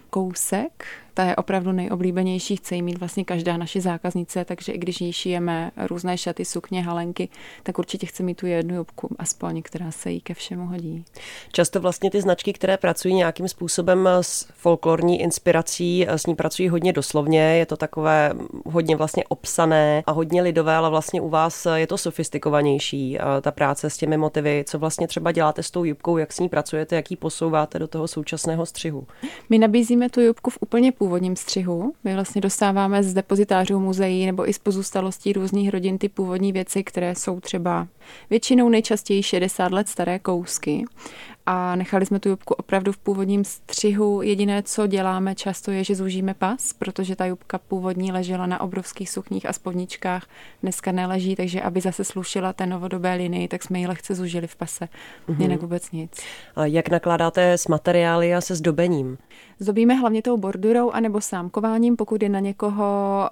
[0.09, 0.85] kousek
[1.15, 5.13] ta je opravdu nejoblíbenější, chce jí mít vlastně každá naše zákaznice, takže i když jí
[5.13, 7.29] šijeme různé šaty, sukně, halenky,
[7.63, 11.05] tak určitě chce mít tu jednu jubku, aspoň, která se jí ke všemu hodí.
[11.51, 16.93] Často vlastně ty značky, které pracují nějakým způsobem s folklorní inspirací, s ní pracují hodně
[16.93, 18.33] doslovně, je to takové
[18.65, 23.89] hodně vlastně obsané a hodně lidové, ale vlastně u vás je to sofistikovanější, ta práce
[23.89, 24.63] s těmi motivy.
[24.67, 27.87] Co vlastně třeba děláte s tou jubkou, jak s ní pracujete, jak ji posouváte do
[27.87, 29.07] toho současného střihu?
[29.49, 31.93] My nabízíme tu jubku v úplně původním střihu.
[32.03, 36.83] My vlastně dostáváme z depozitářů muzeí nebo i z pozůstalostí různých rodin ty původní věci,
[36.83, 37.87] které jsou třeba
[38.29, 40.85] většinou nejčastěji 60 let staré kousky
[41.45, 44.21] a nechali jsme tu jubku opravdu v původním střihu.
[44.21, 49.09] Jediné, co děláme často, je, že zúžíme pas, protože ta jubka původní ležela na obrovských
[49.09, 50.27] sukních a spodničkách,
[50.61, 54.55] dneska neleží, takže aby zase slušila té novodobé linii, tak jsme ji lehce zúžili v
[54.55, 54.89] pase.
[55.29, 55.41] Mm-hmm.
[55.41, 56.21] Jinak vůbec nic.
[56.55, 59.17] A jak nakládáte s materiály a se zdobením?
[59.59, 62.85] Zdobíme hlavně tou bordurou anebo sámkováním, pokud je na někoho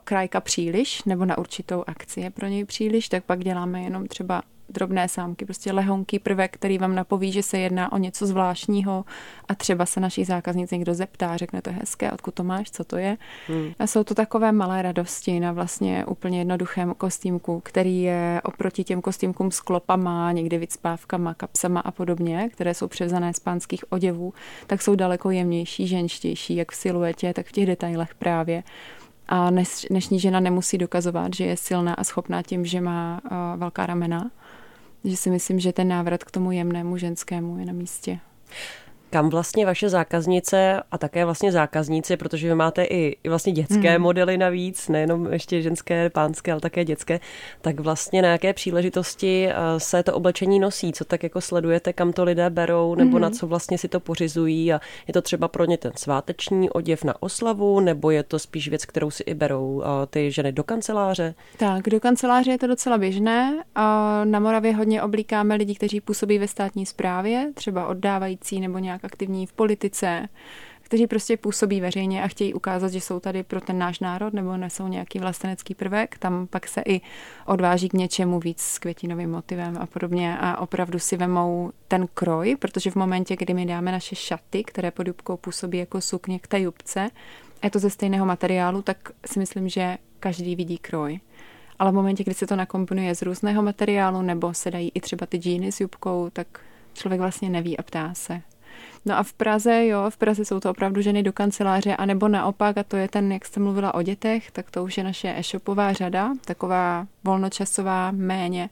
[0.03, 4.41] krajka příliš, nebo na určitou akci je pro něj příliš, tak pak děláme jenom třeba
[4.69, 9.05] drobné sámky, prostě lehonký prvek, který vám napoví, že se jedná o něco zvláštního
[9.47, 12.83] a třeba se naší zákaznici někdo zeptá, řekne to je hezké, odkud to máš, co
[12.83, 13.17] to je.
[13.47, 13.71] Hmm.
[13.79, 19.01] A jsou to takové malé radosti na vlastně úplně jednoduchém kostýmku, který je oproti těm
[19.01, 24.33] kostýmkům s klopama, někdy vycpávkama, kapsama a podobně, které jsou převzané z pánských oděvů,
[24.67, 28.63] tak jsou daleko jemnější, ženštější, jak v siluetě, tak v těch detailech právě.
[29.27, 29.49] A
[29.89, 34.31] dnešní žena nemusí dokazovat, že je silná a schopná tím, že má uh, velká ramena,
[35.03, 38.19] že si myslím, že ten návrat k tomu jemnému ženskému je na místě
[39.13, 43.91] kam vlastně vaše zákaznice a také vlastně zákazníci, protože vy máte i, i vlastně dětské
[43.91, 44.01] hmm.
[44.01, 47.19] modely navíc, nejenom ještě ženské, pánské, ale také dětské,
[47.61, 52.13] tak vlastně na jaké příležitosti eh, se to oblečení nosí, co tak jako sledujete, kam
[52.13, 53.21] to lidé berou, nebo hmm.
[53.21, 57.03] na co vlastně si to pořizují a je to třeba pro ně ten sváteční oděv
[57.03, 60.63] na oslavu, nebo je to spíš věc, kterou si i berou eh, ty ženy do
[60.63, 61.35] kanceláře?
[61.57, 63.63] Tak, do kanceláře je to docela běžné.
[64.23, 69.47] Na Moravě hodně oblíkáme lidi, kteří působí ve státní správě, třeba oddávající nebo nějak aktivní
[69.47, 70.29] v politice,
[70.81, 74.57] kteří prostě působí veřejně a chtějí ukázat, že jsou tady pro ten náš národ nebo
[74.57, 76.17] nesou nějaký vlastenecký prvek.
[76.17, 77.01] Tam pak se i
[77.45, 82.55] odváží k něčemu víc s květinovým motivem a podobně a opravdu si vemou ten kroj,
[82.59, 86.47] protože v momentě, kdy my dáme naše šaty, které pod jubkou působí jako sukně k
[86.47, 87.09] té jubce,
[87.63, 91.19] je to ze stejného materiálu, tak si myslím, že každý vidí kroj.
[91.79, 95.25] Ale v momentě, kdy se to nakomponuje z různého materiálu nebo se dají i třeba
[95.25, 96.47] ty džíny s jubkou, tak
[96.93, 98.41] člověk vlastně neví a ptá se.
[99.05, 102.77] No a v Praze, jo, v Praze jsou to opravdu ženy do kanceláře, anebo naopak,
[102.77, 105.93] a to je ten, jak jste mluvila o dětech, tak to už je naše e-shopová
[105.93, 108.69] řada, taková volnočasová, méně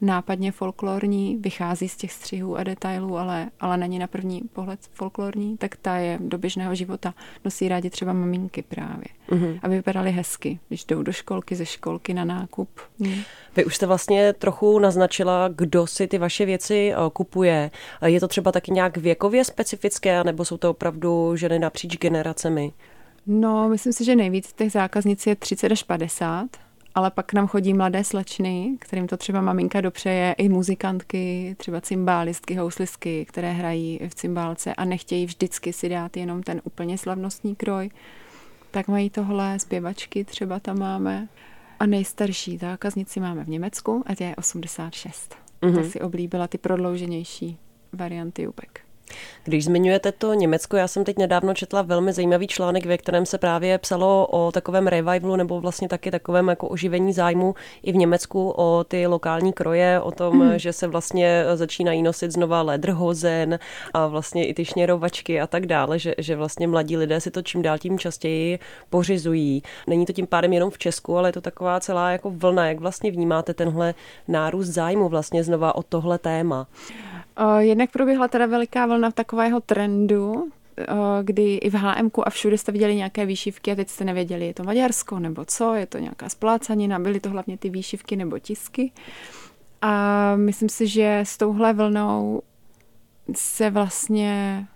[0.00, 5.56] nápadně folklorní, vychází z těch střihů a detailů, ale, ale není na první pohled folklorní,
[5.56, 7.14] tak ta je do běžného života.
[7.44, 9.58] Nosí rádi třeba maminky právě, mm-hmm.
[9.62, 12.68] aby vypadaly hezky, když jdou do školky, ze školky na nákup.
[12.98, 13.14] Mm.
[13.56, 17.70] Vy už jste vlastně trochu naznačila, kdo si ty vaše věci eh, kupuje.
[18.06, 22.72] Je to třeba taky nějak věkově specifické, nebo jsou to opravdu ženy napříč generacemi?
[23.26, 26.46] No, myslím si, že nejvíc těch zákaznic je 30 až 50
[26.98, 32.54] ale pak nám chodí mladé slečny, kterým to třeba maminka dopřeje, i muzikantky, třeba cymbálistky,
[32.54, 37.90] houslistky, které hrají v cymbálce a nechtějí vždycky si dát jenom ten úplně slavnostní kroj.
[38.70, 41.28] Tak mají tohle, zpěvačky třeba tam máme.
[41.80, 45.36] A nejstarší zákaznici máme v Německu a tě je 86.
[45.62, 45.74] Mm-hmm.
[45.74, 47.58] Ta si oblíbila ty prodlouženější
[47.92, 48.80] varianty jubek.
[49.44, 53.38] Když zmiňujete to Německo, já jsem teď nedávno četla velmi zajímavý článek, ve kterém se
[53.38, 58.50] právě psalo o takovém revivalu nebo vlastně taky takovém jako oživení zájmu i v Německu
[58.56, 60.58] o ty lokální kroje, o tom, mm.
[60.58, 63.58] že se vlastně začínají nosit znova ledrhozen
[63.94, 67.42] a vlastně i ty šněrovačky a tak dále, že, že vlastně mladí lidé si to
[67.42, 68.58] čím dál tím častěji
[68.90, 69.62] pořizují.
[69.86, 72.66] Není to tím pádem jenom v Česku, ale je to taková celá jako vlna.
[72.66, 73.94] Jak vlastně vnímáte tenhle
[74.28, 76.66] nárůst zájmu vlastně znova o tohle téma?
[77.58, 80.50] Jednak proběhla teda veliká vlna takového trendu,
[81.22, 84.54] kdy i v HM a všude jste viděli nějaké výšivky a teď jste nevěděli, je
[84.54, 88.92] to Maďarsko nebo co, je to nějaká splácanina, byly to hlavně ty výšivky nebo tisky.
[89.82, 92.42] A myslím si, že s touhle vlnou
[93.36, 94.66] se vlastně,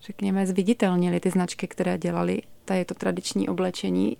[0.00, 2.42] řekněme, zviditelnili ty značky, které dělali.
[2.64, 4.16] Ta je to tradiční oblečení.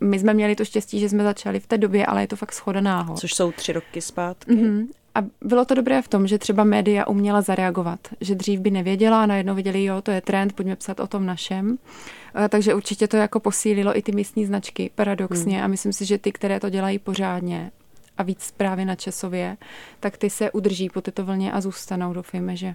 [0.00, 2.52] My jsme měli to štěstí, že jsme začali v té době, ale je to fakt
[2.52, 3.18] schoda náhod.
[3.18, 4.50] Což jsou tři roky zpátky.
[4.50, 4.86] Mm-hmm.
[5.14, 9.22] A bylo to dobré v tom, že třeba média uměla zareagovat, že dřív by nevěděla
[9.22, 11.78] a najednou viděli, jo, to je trend, pojďme psat o tom našem.
[12.34, 15.56] Eh, takže určitě to jako posílilo i ty místní značky, paradoxně.
[15.56, 15.64] Hmm.
[15.64, 17.70] A myslím si, že ty, které to dělají pořádně
[18.18, 19.56] a víc právě na časově,
[20.00, 22.12] tak ty se udrží po této vlně a zůstanou.
[22.12, 22.74] Doufejme, že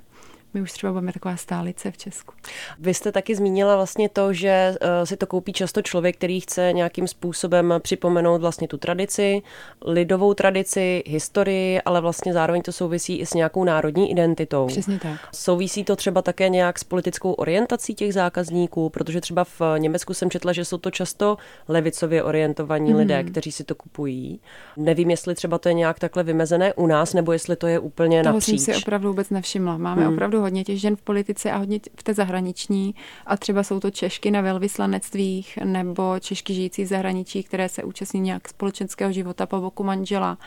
[0.56, 2.34] my už třeba budeme taková stálice v Česku.
[2.80, 6.74] Vy jste taky zmínila vlastně to, že eh, si to koupí často člověk, který chce
[6.74, 9.42] nějakým způsobem připomenout vlastně tu tradici,
[9.86, 14.68] lidovou tradici, historii, ale vlastně zároveň to souvisí i s nějakou národní identitou.
[14.68, 15.20] Přesně tak.
[15.34, 20.30] Souvisí to třeba také nějak s politickou orientací těch zákazníků, protože třeba v Německu jsem
[20.30, 21.38] četla, že jsou to často
[21.68, 22.98] levicově orientovaní mm.
[22.98, 24.40] lidé, kteří si to kupují.
[24.78, 28.24] Nevím, jestli třeba to je nějak takhle vymezené u nás, nebo jestli to je úplně
[28.24, 28.62] Toho napříč.
[28.62, 29.78] jsem si opravdu vůbec nevšimla.
[29.78, 30.14] Máme mm.
[30.14, 32.96] opravdu hodně těch žen v politice a hodně v té zahraniční.
[33.26, 38.20] A třeba jsou to Češky na velvyslanectvích nebo Češky žijící v zahraničí, které se účastní
[38.20, 40.38] nějak společenského života po boku manžela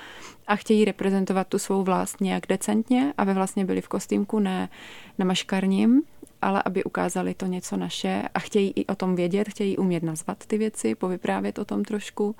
[0.46, 4.68] a chtějí reprezentovat tu svou vlast nějak decentně, aby vlastně byli v kostýmku, ne
[5.18, 6.02] na maškarním,
[6.42, 10.46] ale aby ukázali to něco naše a chtějí i o tom vědět, chtějí umět nazvat
[10.46, 12.36] ty věci, povyprávět o tom trošku,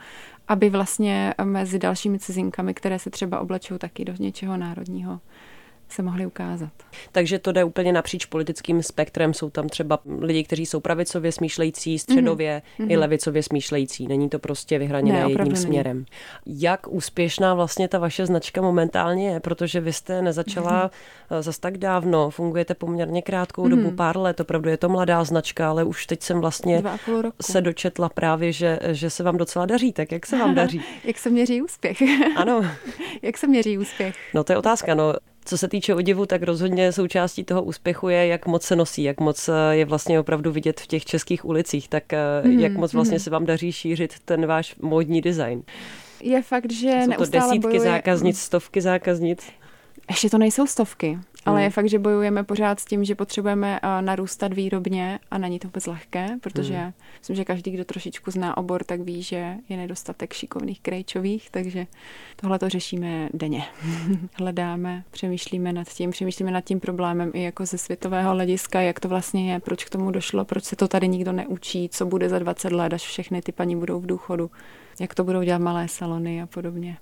[0.49, 5.21] aby vlastně mezi dalšími cizinkami, které se třeba oblečou taky do něčeho národního,
[5.89, 6.71] se mohli ukázat.
[7.13, 9.35] Takže to jde úplně napříč politickým spektrem.
[9.35, 12.91] Jsou tam třeba lidi, kteří jsou pravicově smýšlející, středově mm-hmm.
[12.91, 14.07] i levicově smýšlející.
[14.07, 15.97] Není to prostě vyhraněné ne, jedním směrem.
[15.97, 16.61] Není.
[16.61, 19.41] Jak úspěšná vlastně ta vaše značka momentálně je?
[19.41, 20.91] Protože vy jste nezačala
[21.31, 21.43] mm-hmm.
[21.43, 23.83] zas tak dávno, fungujete poměrně krátkou mm-hmm.
[23.83, 26.83] dobu, pár let, opravdu je to mladá značka, ale už teď jsem vlastně
[27.43, 29.93] se dočetla právě, že, že se vám docela daří.
[29.93, 30.83] Tak jak se vám daří?
[31.05, 32.03] jak se měří úspěch?
[32.37, 32.65] ano.
[33.23, 34.15] jak se měří úspěh?
[34.35, 34.95] No to je otázka.
[34.95, 35.15] No,
[35.49, 39.21] co se týče oděvu, tak rozhodně součástí toho úspěchu je, jak moc se nosí, jak
[39.21, 42.05] moc eh, je vlastně opravdu vidět v těch českých ulicích, tak
[42.45, 43.21] mm, jak moc vlastně mm.
[43.21, 45.63] se vám daří šířit ten váš módní design.
[46.23, 47.81] Je fakt, že Jsou to desítky bojuje...
[47.81, 49.47] zákaznic, stovky zákaznic?
[50.09, 51.19] Ještě to nejsou stovky.
[51.47, 51.73] Ale je hmm.
[51.73, 55.87] fakt, že bojujeme pořád s tím, že potřebujeme uh, narůstat výrobně a není to vůbec
[55.87, 56.93] lehké, protože hmm.
[57.19, 61.87] myslím, že každý, kdo trošičku zná obor, tak ví, že je nedostatek šikovných krejčových, takže
[62.37, 63.65] tohle to řešíme denně.
[64.39, 69.09] Hledáme, přemýšlíme nad tím, přemýšlíme nad tím problémem i jako ze světového hlediska, jak to
[69.09, 72.39] vlastně je, proč k tomu došlo, proč se to tady nikdo neučí, co bude za
[72.39, 74.51] 20 let, až všechny ty paní budou v důchodu,
[75.01, 76.97] jak to budou dělat malé salony a podobně.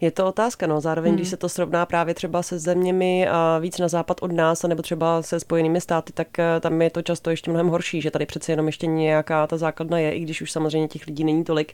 [0.00, 0.80] Je to otázka, no.
[0.80, 1.16] Zároveň, hmm.
[1.16, 4.82] když se to srovná právě třeba se zeměmi a víc na západ od nás, nebo
[4.82, 8.26] třeba se spojenými státy, tak eh, tam je to často ještě mnohem horší, že tady
[8.26, 11.72] přece jenom ještě nějaká ta základna je, i když už samozřejmě těch lidí není tolik,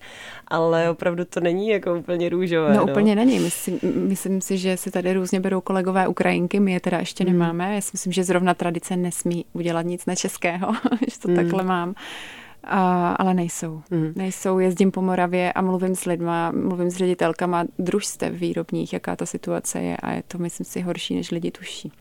[0.48, 2.74] ale opravdu to není jako úplně růžové.
[2.74, 2.92] No, no.
[2.92, 3.38] úplně není.
[3.38, 7.32] Myslím, myslím si, že si tady různě berou kolegové Ukrajinky, my je teda ještě hmm.
[7.32, 7.74] nemáme.
[7.74, 10.72] Já si myslím, že zrovna tradice nesmí udělat nic nečeského,
[11.10, 11.36] že to hmm.
[11.36, 11.94] takhle mám.
[12.68, 13.82] A, ale nejsou.
[13.90, 14.12] Mm.
[14.16, 19.26] Nejsou, jezdím po Moravě a mluvím s lidma, mluvím s ředitelkama družstev výrobních, jaká ta
[19.26, 21.92] situace je a je to, myslím si, horší, než lidi tuší.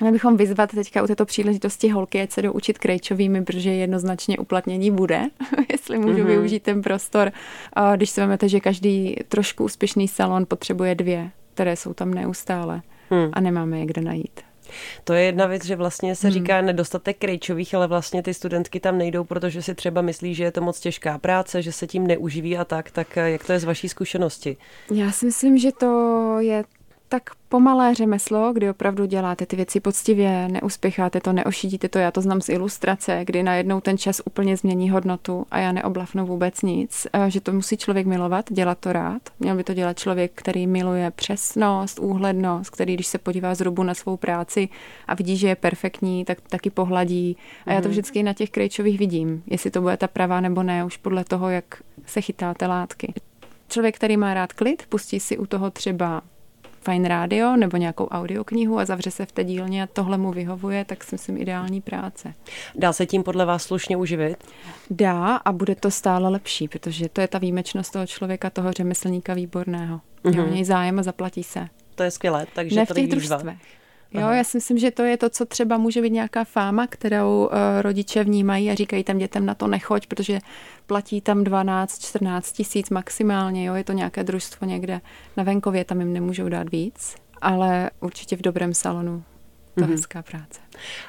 [0.00, 4.38] Měli bychom vyzvat teďka u této příležitosti holky, ať se jdou učit krejčovými, protože jednoznačně
[4.38, 5.22] uplatnění bude,
[5.72, 6.26] jestli můžu mm-hmm.
[6.26, 7.32] využít ten prostor.
[7.72, 12.82] A když si vezmete, že každý trošku úspěšný salon potřebuje dvě, které jsou tam neustále
[13.10, 13.30] mm.
[13.32, 14.40] a nemáme je kde najít.
[15.04, 16.34] To je jedna věc, že vlastně se hmm.
[16.34, 20.52] říká nedostatek krejčových, ale vlastně ty studentky tam nejdou, protože si třeba myslí, že je
[20.52, 22.90] to moc těžká práce, že se tím neuživí a tak.
[22.90, 24.56] Tak eh, jak to je z vaší zkušenosti?
[24.90, 26.64] Já si myslím, že to je
[27.10, 32.20] tak pomalé řemeslo, kdy opravdu děláte ty věci poctivě, neuspěcháte to, neošidíte to, já to
[32.20, 37.06] znám z ilustrace, kdy najednou ten čas úplně změní hodnotu a já neoblafnu vůbec nic,
[37.28, 39.22] že to musí člověk milovat, dělat to rád.
[39.40, 43.94] Měl by to dělat člověk, který miluje přesnost, úhlednost, který když se podívá zhrubu na
[43.94, 44.68] svou práci
[45.08, 47.36] a vidí, že je perfektní, tak taky pohladí.
[47.66, 47.90] A já to mhm.
[47.90, 51.50] vždycky na těch krejčových vidím, jestli to bude ta pravá nebo ne, už podle toho,
[51.50, 51.64] jak
[52.06, 53.14] se chytáte látky.
[53.68, 56.22] Člověk, který má rád klid, pustí si u toho třeba
[56.80, 60.84] fajn rádio nebo nějakou audioknihu a zavře se v té dílně a tohle mu vyhovuje,
[60.84, 62.34] tak si myslím ideální práce.
[62.74, 64.44] Dá se tím podle vás slušně uživit?
[64.90, 69.34] Dá a bude to stále lepší, protože to je ta výjimečnost toho člověka, toho řemeslníka
[69.34, 70.00] výborného.
[70.24, 70.38] Mm-hmm.
[70.38, 71.68] Jo, něj zájem a zaplatí se.
[71.94, 73.79] To je skvělé, takže ne v těch družstvech.
[74.12, 74.34] Jo, Aha.
[74.34, 77.52] já si myslím, že to je to, co třeba může být nějaká fáma, kterou uh,
[77.80, 80.38] rodiče vnímají a říkají tam dětem na to nechoď, protože
[80.86, 85.00] platí tam 12-14 tisíc maximálně, jo, je to nějaké družstvo někde
[85.36, 89.22] na venkově, tam jim nemůžou dát víc, ale určitě v dobrém salonu
[89.74, 89.90] to mm-hmm.
[89.90, 90.60] hezká práce.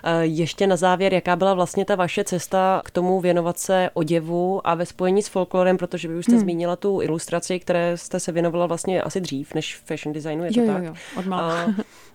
[0.03, 4.67] Eh, ještě na závěr, jaká byla vlastně ta vaše cesta k tomu věnovat se oděvu
[4.67, 6.41] a ve spojení s folklorem, protože vy už jste hmm.
[6.41, 10.60] zmínila tu ilustraci, které jste se věnovala vlastně asi dřív než fashion designu, je to
[10.60, 10.84] jo, tak?
[10.84, 11.65] Jo, jo, a,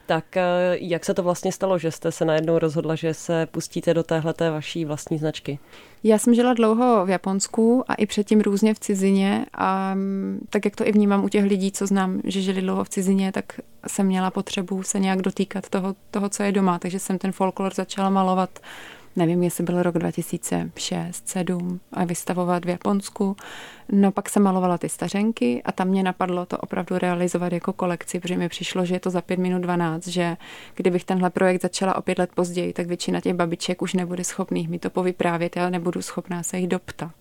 [0.06, 0.42] tak eh,
[0.80, 4.50] jak se to vlastně stalo, že jste se najednou rozhodla, že se pustíte do téhleté
[4.50, 5.58] vaší vlastní značky?
[6.02, 10.64] Já jsem žila dlouho v Japonsku a i předtím různě v cizině a mm, tak
[10.64, 13.44] jak to i vnímám u těch lidí, co znám, že žili dlouho v cizině, tak
[13.86, 17.45] jsem měla potřebu se nějak dotýkat toho, toho co je doma, takže jsem ten folklor
[17.74, 18.60] začala malovat
[19.16, 23.36] nevím, jestli byl rok 2006, 7 a vystavovat v Japonsku.
[23.92, 28.20] No pak jsem malovala ty stařenky a tam mě napadlo to opravdu realizovat jako kolekci,
[28.20, 30.36] protože mi přišlo, že je to za 5 minut 12, že
[30.74, 34.68] kdybych tenhle projekt začala o pět let později, tak většina těch babiček už nebude schopných
[34.68, 37.14] mi to povyprávět, já nebudu schopná se jich doptat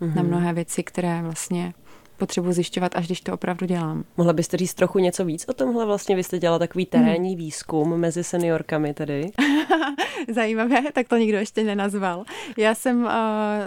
[0.00, 0.14] mm-hmm.
[0.14, 1.74] na mnohé věci, které vlastně
[2.16, 4.04] potřebuji zjišťovat, až když to opravdu dělám.
[4.16, 5.86] Mohla byste říct trochu něco víc o tomhle?
[5.86, 7.38] Vlastně vy jste dělala takový terénní hmm.
[7.38, 9.30] výzkum mezi seniorkami tedy.
[10.34, 12.24] Zajímavé, tak to nikdo ještě nenazval.
[12.56, 13.10] Já jsem uh,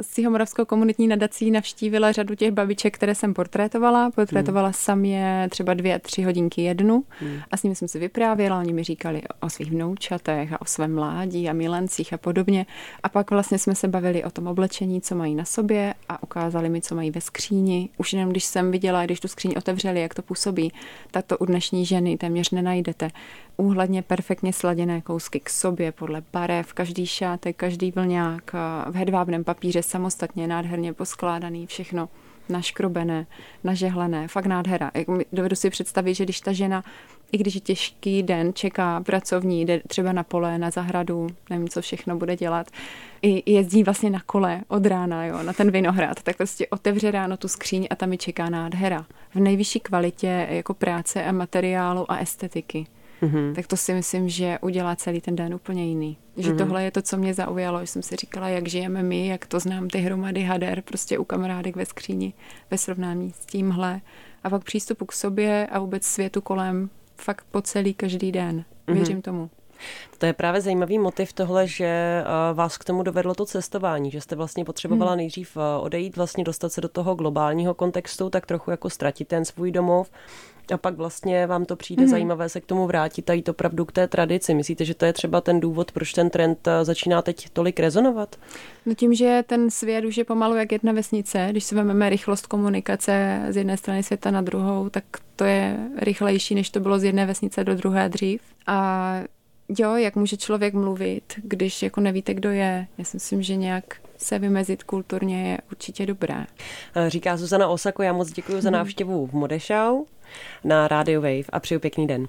[0.02, 4.12] s Jihomoravskou komunitní nadací navštívila řadu těch babiček, které jsem portrétovala.
[4.12, 4.74] Portrétovala hmm.
[4.74, 7.40] sam je třeba dvě, tři hodinky jednu hmm.
[7.52, 8.60] a s nimi jsem si vyprávěla.
[8.60, 12.66] Oni mi říkali o svých vnoučatech a o svém mládí a milencích a podobně.
[13.04, 16.70] A pak vlastně jsme se bavili o tom oblečení, co mají na sobě a ukázali
[16.70, 17.90] mi, co mají ve skříni.
[17.98, 20.72] Už jenom když jsem viděla, když tu skříň otevřeli, jak to působí,
[21.12, 23.10] tak to u dnešní ženy téměř nenajdete.
[23.58, 28.52] Úhledně perfektně sladěné kousky k sobě podle barev, každý šátek, každý vlňák,
[28.90, 32.10] v hedvábném papíře samostatně nádherně poskládaný, všechno
[32.50, 33.26] naškrobené,
[33.64, 34.92] nažehlené, fakt nádhera.
[35.34, 36.84] Dovedu si představit, že když ta žena,
[37.32, 41.82] i když je těžký den, čeká pracovní, jde třeba na pole, na zahradu, nevím, co
[41.82, 42.68] všechno bude dělat,
[43.22, 47.38] i jezdí vlastně na kole od rána, jo, na ten vinohrad, tak prostě otevře ráno
[47.38, 49.06] tu skříň a tam mi čeká nádhera.
[49.36, 52.88] V nejvyšší kvalitě jako práce a materiálu a estetiky.
[53.22, 53.56] Mm-hmm.
[53.56, 56.18] Tak to si myslím, že udělá celý ten den úplně jiný.
[56.38, 56.58] Že mm-hmm.
[56.58, 59.60] tohle je to, co mě zaujalo, že jsem si říkala, jak žijeme my, jak to
[59.60, 62.34] znám ty hromady hader prostě u kamarádek ve skříni
[62.72, 64.02] ve srovnání s tímhle.
[64.44, 68.66] A pak přístupu k sobě a vůbec světu kolem fakt po celý každý den.
[68.88, 68.94] Mm-hmm.
[68.94, 69.50] Věřím tomu.
[70.18, 74.22] To je právě zajímavý motiv tohle, že eh, vás k tomu dovedlo to cestování, že
[74.22, 75.18] jste vlastně potřebovala hmm.
[75.18, 79.46] nejdřív eh, odejít, vlastně dostat se do toho globálního kontextu, tak trochu jako ztratit ten
[79.46, 80.12] svůj domov
[80.72, 82.10] a pak vlastně vám to přijde mm.
[82.10, 84.54] zajímavé se k tomu vrátit a jít opravdu k té tradici.
[84.54, 88.36] Myslíte, že to je třeba ten důvod, proč ten trend eh, začíná teď tolik rezonovat?
[88.86, 92.48] No tím, že ten svět už je pomalu jak jedna vesnice, když si vezmeme rychlost
[92.48, 95.04] komunikace z jedné strany světa na druhou, tak
[95.36, 98.42] to je rychlejší, než to bylo z jedné vesnice do druhé dřív.
[98.68, 99.20] A
[99.80, 102.88] jo, jak může člověk mluvit, když jako nevíte, kdo je.
[102.98, 106.46] Já si myslím, že nějak se vymezit kulturně je určitě dobré.
[106.96, 108.80] Eh, říká Zuzana Osako, já moc děkuji za mhm.
[108.80, 110.06] návštěvu v Modešau
[110.64, 112.28] na Radio Wave a přeju pěkný den.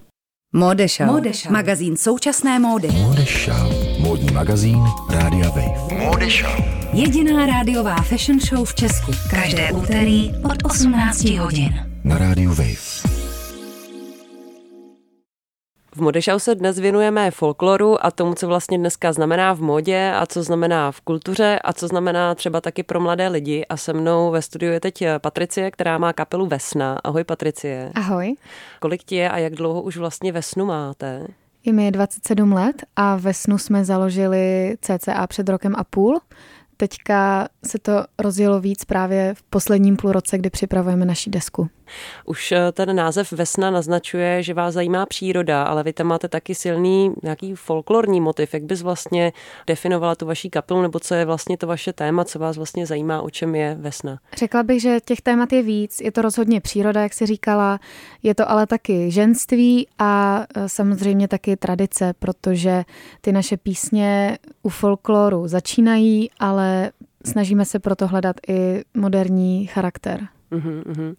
[0.52, 1.06] Modešau.
[1.06, 1.52] Modešau.
[1.52, 2.88] Magazín současné módy.
[2.88, 3.72] Modešau.
[3.98, 4.78] Módní magazín
[5.10, 6.04] Rádia Wave.
[6.04, 6.62] Modešau.
[6.92, 9.12] Jediná rádiová fashion show v Česku.
[9.30, 11.74] Každé úterý od 18 hodin.
[12.04, 13.07] Na Rádiu Wave.
[15.98, 20.26] V Modešau se dnes věnujeme folkloru a tomu, co vlastně dneska znamená v modě a
[20.26, 23.66] co znamená v kultuře a co znamená třeba taky pro mladé lidi.
[23.68, 26.98] A se mnou ve studiu je teď Patricie, která má kapelu Vesna.
[27.04, 27.92] Ahoj Patricie.
[27.94, 28.34] Ahoj.
[28.80, 31.26] Kolik ti je a jak dlouho už vlastně Vesnu máte?
[31.64, 36.20] Je mi 27 let a Vesnu jsme založili cca před rokem a půl.
[36.76, 41.68] Teďka se to rozjelo víc právě v posledním půlroce, kdy připravujeme naši desku.
[42.24, 46.54] Už eh, ten název Vesna naznačuje, že vás zajímá příroda, ale vy tam máte taky
[46.54, 48.54] silný nějaký folklorní motiv.
[48.54, 49.32] Jak bys vlastně
[49.66, 53.22] definovala tu vaší kapelu, nebo co je vlastně to vaše téma, co vás vlastně zajímá,
[53.22, 54.18] o čem je Vesna?
[54.36, 56.00] Řekla bych, že těch témat je víc.
[56.00, 57.80] Je to rozhodně příroda, jak si říkala,
[58.22, 62.84] je to ale taky ženství a eh, samozřejmě taky tradice, protože
[63.20, 66.90] ty naše písně u folkloru začínají, ale
[67.26, 70.28] snažíme se proto hledat i moderní charakter.
[70.50, 71.16] Uhum, uhum.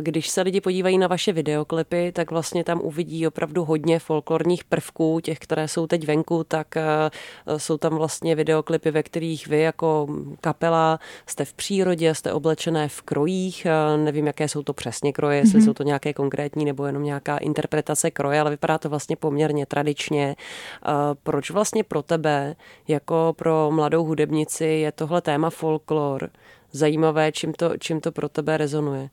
[0.00, 5.20] Když se lidi podívají na vaše videoklipy, tak vlastně tam uvidí opravdu hodně folklorních prvků,
[5.20, 7.10] těch, které jsou teď venku, tak eh,
[7.56, 10.06] jsou tam vlastně videoklipy, ve kterých vy jako
[10.40, 15.38] kapela jste v přírodě, jste oblečené v krojích, eh, nevím, jaké jsou to přesně kroje,
[15.38, 15.64] jestli mm-hmm.
[15.64, 20.36] jsou to nějaké konkrétní nebo jenom nějaká interpretace kroje, ale vypadá to vlastně poměrně tradičně.
[20.38, 20.90] Eh,
[21.22, 22.56] proč vlastně pro tebe,
[22.88, 26.30] jako pro mladou hudebnici, je tohle téma folklor?
[26.74, 29.08] Zajímavé, čím to, čím to pro tebe rezonuje?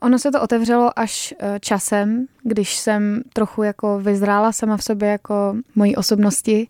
[0.00, 5.08] Ono se to otevřelo až e, časem, když jsem trochu jako vyzrála sama v sobě
[5.08, 6.66] jako mojí osobnosti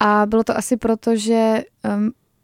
[0.00, 1.64] a bylo to asi proto, že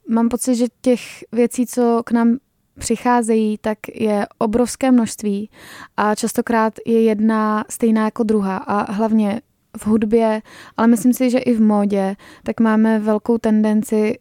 [0.08, 1.00] mám pocit, že těch
[1.32, 2.38] věcí, co k nám
[2.78, 5.50] přicházejí, tak je obrovské množství
[5.96, 9.40] a častokrát je jedna stejná jako druhá a hlavně
[9.76, 10.42] v hudbě,
[10.76, 14.18] ale myslím si, že i v módě, tak máme velkou tendenci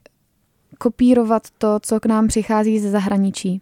[0.78, 3.62] kopírovat to, co k nám přichází ze zahraničí.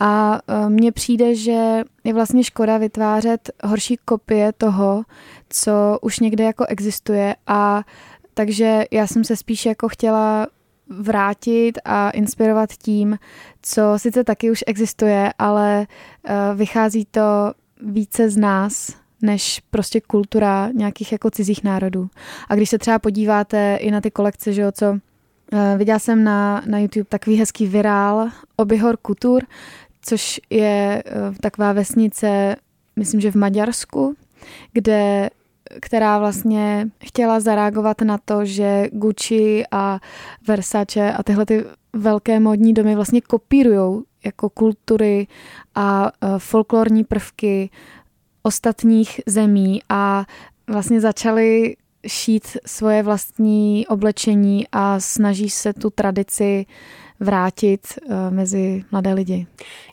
[0.00, 5.02] A e, mně přijde, že je vlastně škoda vytvářet horší kopie toho,
[5.48, 7.82] co už někde jako existuje a
[8.34, 10.46] takže já jsem se spíš jako chtěla
[10.88, 13.18] vrátit a inspirovat tím,
[13.62, 15.86] co sice taky už existuje, ale e,
[16.54, 17.20] vychází to
[17.82, 22.08] více z nás, než prostě kultura nějakých jako cizích národů.
[22.48, 24.98] A když se třeba podíváte i na ty kolekce, že jo, co
[25.76, 29.42] viděla jsem na, na YouTube takový hezký virál Obihor Kutur,
[30.02, 32.56] což je eh, taková vesnice,
[32.96, 34.14] myslím, že v Maďarsku,
[34.72, 35.30] kde
[35.80, 40.00] která vlastně chtěla zareagovat na to, že Gucci a
[40.46, 45.26] Versace a tyhle ty velké módní domy vlastně kopírují jako kultury
[45.74, 47.70] a folklorní prvky
[48.42, 50.24] ostatních zemí a
[50.68, 51.76] vlastně začali
[52.06, 56.66] šít svoje vlastní oblečení a snaží se tu tradici
[57.20, 59.46] vrátit eh, mezi mladé lidi.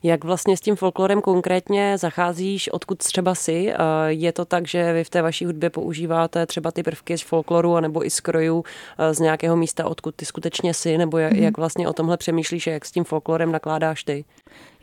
[0.04, 3.74] Jak vlastně s tím folklorem konkrétně zacházíš, odkud třeba si?
[3.74, 3.76] Eh,
[4.08, 7.76] je to tak, že vy v té vaší hudbě používáte třeba ty prvky z folkloru
[7.76, 8.64] anebo i z krojů
[8.98, 11.44] eh, z nějakého místa, odkud ty skutečně si, nebo jak, mm-hmm.
[11.44, 14.26] jak vlastně o tomhle přemýšlíš a jak s tím folklorem nakládáš ty?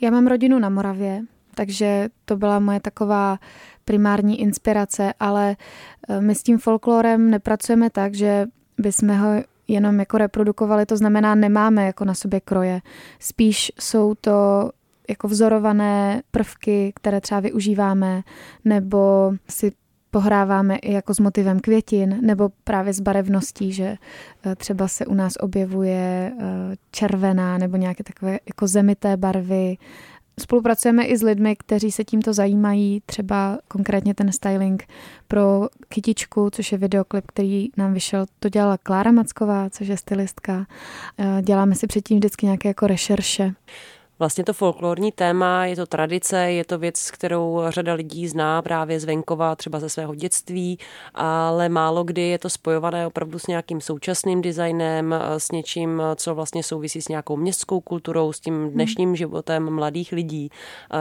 [0.01, 1.23] Já mám rodinu na Moravě,
[1.55, 3.39] takže to byla moje taková
[3.85, 5.57] primární inspirace, ale
[6.21, 8.47] my s tím folklorem nepracujeme tak, že
[8.79, 12.81] bychom ho jenom jako reprodukovali, to znamená, nemáme jako na sobě kroje.
[13.19, 14.71] Spíš jsou to
[15.09, 18.23] jako vzorované prvky, které třeba využíváme,
[18.65, 19.73] nebo si
[20.11, 23.97] pohráváme i jako s motivem květin, nebo právě s barevností, že
[24.47, 26.45] eh, třeba se u nás objevuje eh,
[26.91, 29.77] červená nebo nějaké takové jako zemité barvy,
[30.43, 34.85] Spolupracujeme i s lidmi, kteří se tímto zajímají, třeba konkrétně ten styling
[35.29, 40.67] pro Kytičku, což je videoklip, který nám vyšel, to dělala Klára Macková, což je stylistka.
[41.19, 43.55] Eh, děláme si předtím vždycky nějaké jako rešerše
[44.19, 49.01] vlastně to folklorní téma, je to tradice, je to věc, kterou řada lidí zná právě
[49.01, 50.79] z venkova, třeba ze svého dětství,
[51.15, 56.63] ale málo kdy je to spojované opravdu s nějakým současným designem, s něčím, co vlastně
[56.63, 58.71] souvisí s nějakou městskou kulturou, s tím hmm.
[58.71, 60.51] dnešním životem mladých lidí.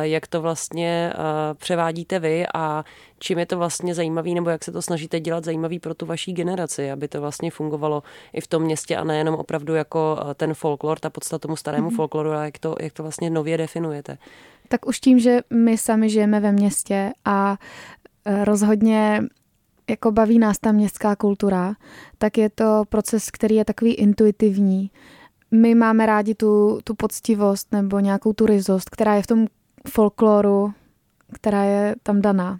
[0.02, 1.14] Jak to vlastně
[1.54, 2.84] převádíte vy a
[3.22, 6.34] čím je to vlastně zajímavý, nebo jak se to snažíte dělat zajímavý pro tu vaší
[6.34, 8.04] generaci, aby to vlastně fungovalo
[8.34, 11.96] i v tom městě a nejenom opravdu jako ten folklor, ta podstata tomu starému mm-hmm.
[11.96, 14.18] folkloru, ale jak to, jak to vlastně nově definujete?
[14.68, 17.58] Tak už tím, že my sami žijeme ve městě a
[18.26, 19.24] e, rozhodně
[19.90, 21.74] jako baví nás ta městská kultura,
[22.18, 24.92] tak je to proces, který je takový intuitivní.
[25.52, 29.48] My máme rádi tu, tu poctivost nebo nějakou tu rizost, která je v tom
[29.88, 30.74] folkloru,
[31.34, 32.60] která je tam daná.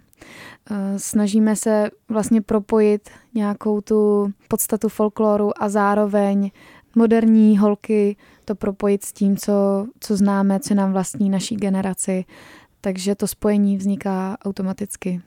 [0.70, 6.50] E, snažíme se vlastně propojit nějakou tu podstatu folkloru a zároveň
[6.94, 12.24] moderní holky to propojit s tím, co, co známe, co nám vlastní naší generaci.
[12.80, 15.20] Takže to spojení vzniká automaticky.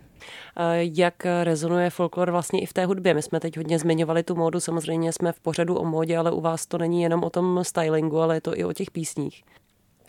[0.78, 3.14] Jak rezonuje folklor vlastně i v té hudbě?
[3.14, 6.42] My jsme teď hodně zmiňovali tu módu, samozřejmě jsme v pořadu o módě, ale u
[6.42, 9.44] vás to není jenom o tom stylingu, ale je to i o těch písních.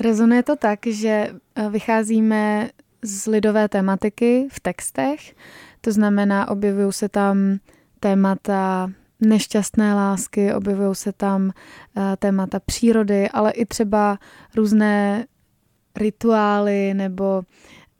[0.00, 2.70] Rezonuje to tak, že eh, vycházíme
[3.02, 5.34] z lidové tematiky v textech,
[5.80, 7.58] to znamená, objevují se tam
[8.00, 8.90] témata
[9.20, 11.50] nešťastné lásky, objevují se tam
[11.96, 14.18] eh, témata přírody, ale i třeba
[14.56, 15.26] různé
[15.96, 17.42] rituály nebo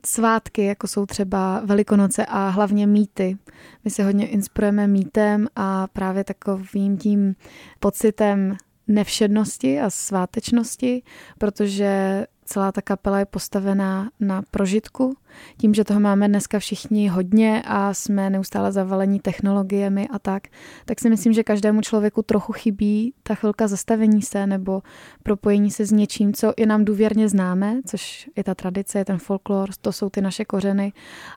[0.05, 3.37] svátky, jako jsou třeba Velikonoce a hlavně mýty.
[3.85, 7.35] My se hodně inspirujeme mýtem a právě takovým tím
[7.79, 11.03] pocitem nevšednosti a svátečnosti,
[11.37, 15.17] protože celá ta kapela je postavená na prožitku.
[15.57, 20.43] Tím, že toho máme dneska všichni hodně a jsme neustále zavalení technologiemi a tak,
[20.85, 24.81] tak si myslím, že každému člověku trochu chybí ta chvilka zastavení se nebo
[25.23, 29.17] propojení se s něčím, co je nám důvěrně známe, což je ta tradice, je ten
[29.17, 30.93] folklor, to jsou ty naše kořeny.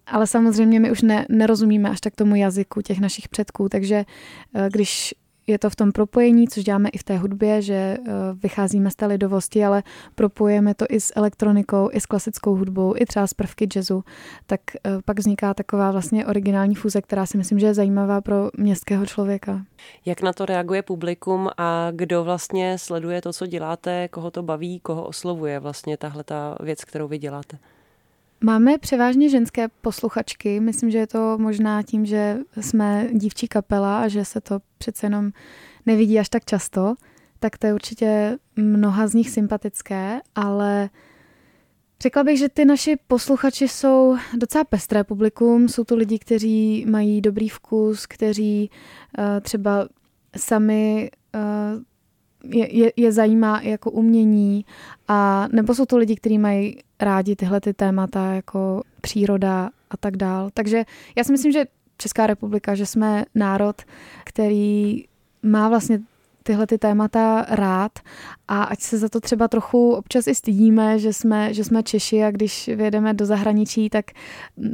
[0.06, 4.04] Ale samozřejmě my už ne, nerozumíme až tak tomu jazyku těch našich předků, takže
[4.54, 5.14] eh, když
[5.46, 7.98] je to v tom propojení, což děláme i v té hudbě, že eh,
[8.42, 9.82] vycházíme z té lidovosti, ale
[10.14, 14.04] propojujeme to i s elektronikou, i s klasickou hudbou, i třeba z prvky jazzu,
[14.46, 18.50] tak eh, pak vzniká taková vlastně originální fúze, která si myslím, že je zajímavá pro
[18.56, 19.62] městského člověka.
[20.04, 24.80] Jak na to reaguje publikum a kdo vlastně sleduje to, co děláte, koho to baví,
[24.80, 27.58] koho oslovuje vlastně tahle ta věc, kterou vy děláte?
[28.44, 30.60] Máme převážně ženské posluchačky.
[30.60, 35.06] Myslím, že je to možná tím, že jsme dívčí kapela a že se to přece
[35.06, 35.30] jenom
[35.86, 36.94] nevidí až tak často.
[37.38, 40.90] Tak to je určitě mnoha z nich sympatické, ale
[42.02, 45.68] řekla bych, že ty naši posluchači jsou docela pestré publikum.
[45.68, 48.70] Jsou to lidi, kteří mají dobrý vkus, kteří
[49.18, 49.88] uh, třeba
[50.36, 51.82] sami uh,
[52.44, 54.64] je, je, je zajímá jako umění
[55.08, 60.16] a nebo jsou to lidi, kteří mají rádi tyhle ty témata jako příroda a tak
[60.16, 60.50] dál.
[60.54, 60.84] Takže
[61.16, 61.64] já si myslím, že
[61.98, 63.82] Česká republika, že jsme národ,
[64.24, 65.04] který
[65.42, 66.00] má vlastně
[66.42, 67.92] tyhle ty témata rád.
[68.48, 72.24] A ať se za to třeba trochu občas i stydíme, že jsme, že jsme Češi
[72.24, 74.04] a když vyjedeme do zahraničí, tak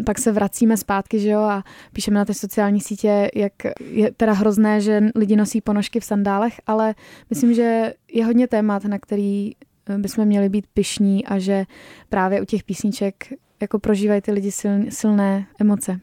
[0.07, 4.33] pak se vracíme zpátky, že jo, a píšeme na ty sociální sítě, jak je teda
[4.33, 6.95] hrozné, že lidi nosí ponožky v sandálech, ale
[7.31, 9.53] myslím, že je hodně témat, na který
[9.99, 11.64] bychom měli být pyšní a že
[12.09, 14.51] právě u těch písniček jako prožívají ty lidi
[14.89, 16.01] silné emoce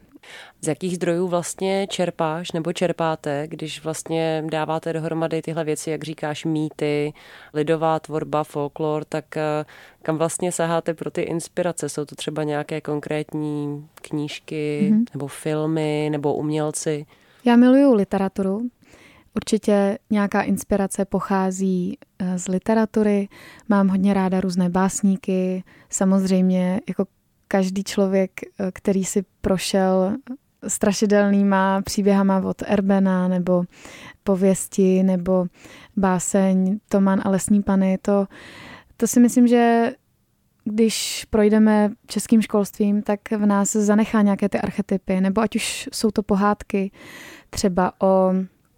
[0.60, 6.44] Z jakých zdrojů vlastně čerpáš nebo čerpáte, když vlastně dáváte dohromady tyhle věci, jak říkáš,
[6.44, 7.12] mýty,
[7.54, 9.64] lidová tvorba, folklor, tak eh,
[10.02, 11.88] kam vlastně saháte pro ty inspirace?
[11.88, 15.04] Jsou to třeba nějaké konkrétní knížky mm-hmm.
[15.14, 17.06] nebo filmy nebo umělci?
[17.44, 18.60] Já miluju literaturu.
[19.36, 23.28] Určitě nějaká inspirace pochází eh, z literatury.
[23.68, 25.64] Mám hodně ráda různé básníky.
[25.90, 27.04] Samozřejmě jako
[27.48, 30.16] každý člověk, eh, který si prošel
[30.68, 33.64] strašidelnýma příběhama od Erbena nebo
[34.24, 35.46] pověsti nebo
[35.96, 38.26] báseň Toman a lesní pany, to,
[38.96, 39.92] to si myslím, že
[40.64, 46.10] když projdeme českým školstvím, tak v nás zanechá nějaké ty archetypy, nebo ať už jsou
[46.10, 46.90] to pohádky
[47.50, 48.32] třeba o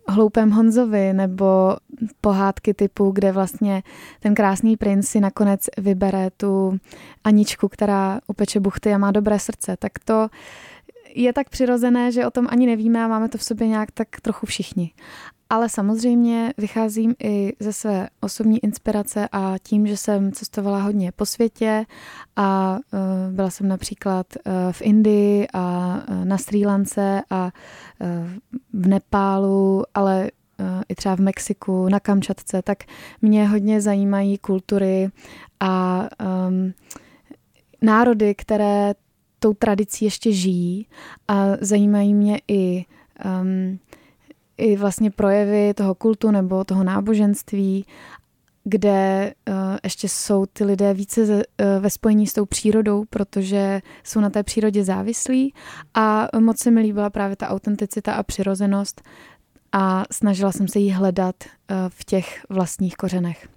[0.08, 1.76] hloupém Honzovi, nebo
[2.20, 3.82] pohádky typu, kde vlastně
[4.20, 6.78] ten krásný princ si nakonec vybere tu
[7.24, 10.28] Aničku, která upeče buchty a má dobré srdce, tak to
[11.14, 14.08] je tak přirozené, že o tom ani nevíme a máme to v sobě nějak tak
[14.22, 14.92] trochu všichni.
[15.50, 21.26] Ale samozřejmě vycházím i ze své osobní inspirace a tím, že jsem cestovala hodně po
[21.26, 21.86] světě
[22.36, 27.50] a uh, byla jsem například uh, v Indii a uh, na Sri Lance a
[28.72, 30.30] v Nepálu, ale
[30.88, 32.78] i třeba v Mexiku, na Kamčatce, tak
[33.22, 35.08] mě hodně zajímají kultury
[35.60, 36.08] a
[36.48, 36.72] um,
[37.82, 38.94] národy, které
[39.38, 40.86] tou tradicí ještě žijí.
[41.28, 42.84] A zajímají mě i
[43.24, 43.78] um,
[44.58, 47.86] i vlastně projevy toho kultu nebo toho náboženství,
[48.64, 49.54] kde uh,
[49.84, 51.40] ještě jsou ty lidé více uh,
[51.80, 55.54] ve spojení s tou přírodou, protože jsou na té přírodě závislí.
[55.94, 59.02] A moc se mi líbila právě ta autenticita a přirozenost
[59.72, 63.48] a snažila jsem se jí hledat eh, v těch vlastních kořenech.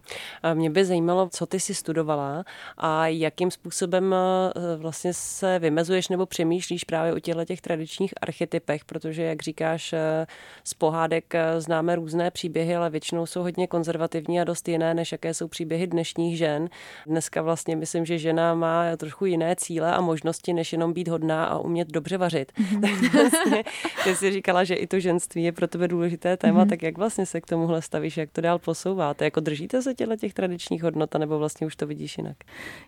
[0.54, 2.44] Mě by zajímalo, co ty si studovala
[2.78, 8.86] a jakým způsobem eh, vlastně se vymezuješ nebo přemýšlíš právě o těchto těch tradičních archetypech,
[8.86, 10.28] protože, jak říkáš, eh,
[10.64, 15.34] z pohádek známe různé příběhy, ale většinou jsou hodně konzervativní a dost jiné, než jaké
[15.34, 16.70] jsou příběhy dnešních žen.
[17.08, 21.46] Dneska vlastně myslím, že žena má trochu jiné cíle a možnosti, než jenom být hodná
[21.46, 22.52] a umět dobře vařit.
[22.52, 23.12] Mm-hmm.
[23.22, 23.64] vlastně,
[24.04, 26.70] ty jsi říkala, že i to ženství je pro tebe důležité téma, mm-hmm.
[26.70, 29.26] tak jak vlastně se k tomuhle stavíš, jak to dál posouváte?
[29.26, 32.38] Jako držíte se těchto těch tradičních hodnot, nebo vlastně už to vidíš jinak?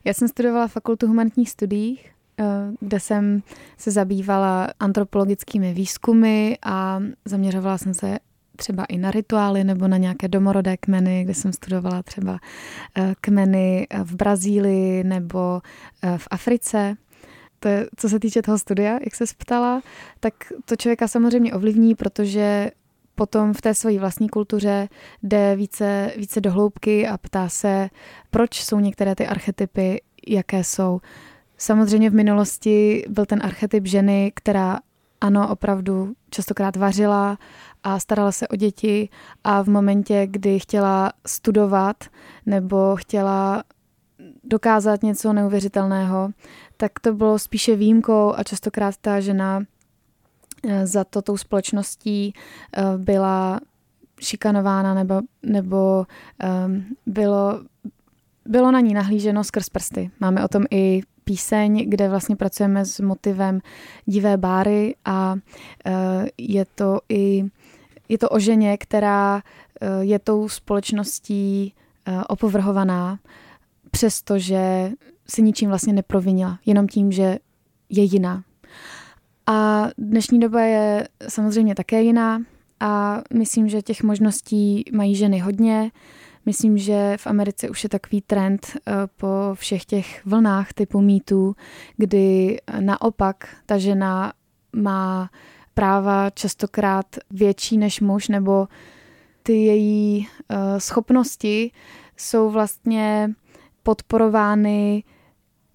[0.06, 2.00] Já jsem studovala fakultu humanitních studií,
[2.40, 2.44] eh,
[2.80, 3.44] kde jsem
[3.78, 8.20] se zabývala antropologickými výzkumy a zaměřovala jsem se
[8.56, 12.40] třeba i na rituály nebo na nějaké domorodé kmeny, kde jsem studovala třeba
[12.98, 15.62] eh, kmeny v Brazílii nebo
[16.04, 16.96] eh, v Africe.
[17.60, 19.82] To je, co se týče toho studia, jak se ptala,
[20.20, 20.34] tak
[20.66, 22.72] to člověka samozřejmě ovlivní, protože
[23.16, 24.90] potom v té své vlastní kultuře
[25.24, 27.90] jde více, více do hloubky a ptá se,
[28.30, 31.02] proč jsou některé ty archetypy, jaké jsou.
[31.58, 34.80] Samozřejmě v minulosti byl ten archetyp ženy, která
[35.22, 37.38] ano, opravdu častokrát vařila
[37.84, 39.10] a starala se o děti
[39.44, 42.04] a v momentě, kdy chtěla studovat
[42.46, 43.64] nebo chtěla
[44.44, 46.30] dokázat něco neuvěřitelného,
[46.78, 49.64] tak to bylo spíše výjimkou a častokrát ta žena
[50.84, 53.60] za to tou společností eh, byla
[54.22, 56.06] šikanována nebo, nebo
[56.66, 57.62] um, bylo,
[58.46, 60.12] bylo na ní nahlíženo skrz prsty.
[60.20, 63.60] Máme o tom i píseň, kde vlastně pracujeme s motivem
[64.06, 65.92] divé báry a uh,
[66.38, 67.46] je to i
[68.10, 71.74] je to o ženě, která uh, je tou společností
[72.08, 73.20] uh, opovrhovaná,
[73.92, 74.92] přestože
[75.28, 77.38] si ničím vlastně neprovinila, jenom tím, že
[77.90, 78.44] je jiná.
[79.52, 82.42] A dnešní doba je samozřejmě také jiná
[82.80, 85.92] a myslím, že těch možností mají ženy hodně.
[86.46, 91.56] Myslím, že v Americe už je takový trend eh, po všech těch vlnách typu mýtů,
[91.98, 94.34] kdy naopak ta žena
[94.76, 95.30] má
[95.74, 98.68] práva častokrát větší než muž, nebo
[99.44, 101.72] ty její eh, schopnosti
[102.18, 103.30] jsou vlastně
[103.84, 105.04] podporovány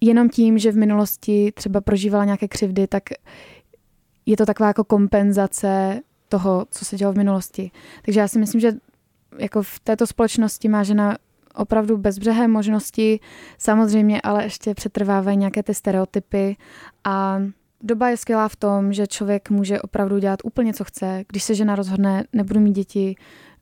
[0.01, 3.03] jenom tím, že v minulosti třeba prožívala nějaké křivdy, tak
[4.27, 5.99] je to taková jako kompenzace
[6.29, 7.71] toho, co se dělo v minulosti.
[8.05, 8.71] Takže já si myslím, že
[9.37, 11.17] jako v této společnosti má žena
[11.55, 13.19] opravdu bezbřehé možnosti,
[13.57, 16.55] samozřejmě, ale ještě přetrvávají nějaké ty stereotypy
[17.03, 17.41] a
[17.81, 21.23] doba je skvělá v tom, že člověk může opravdu dělat úplně, co chce.
[21.27, 23.15] Když se žena rozhodne, nebudu mít děti,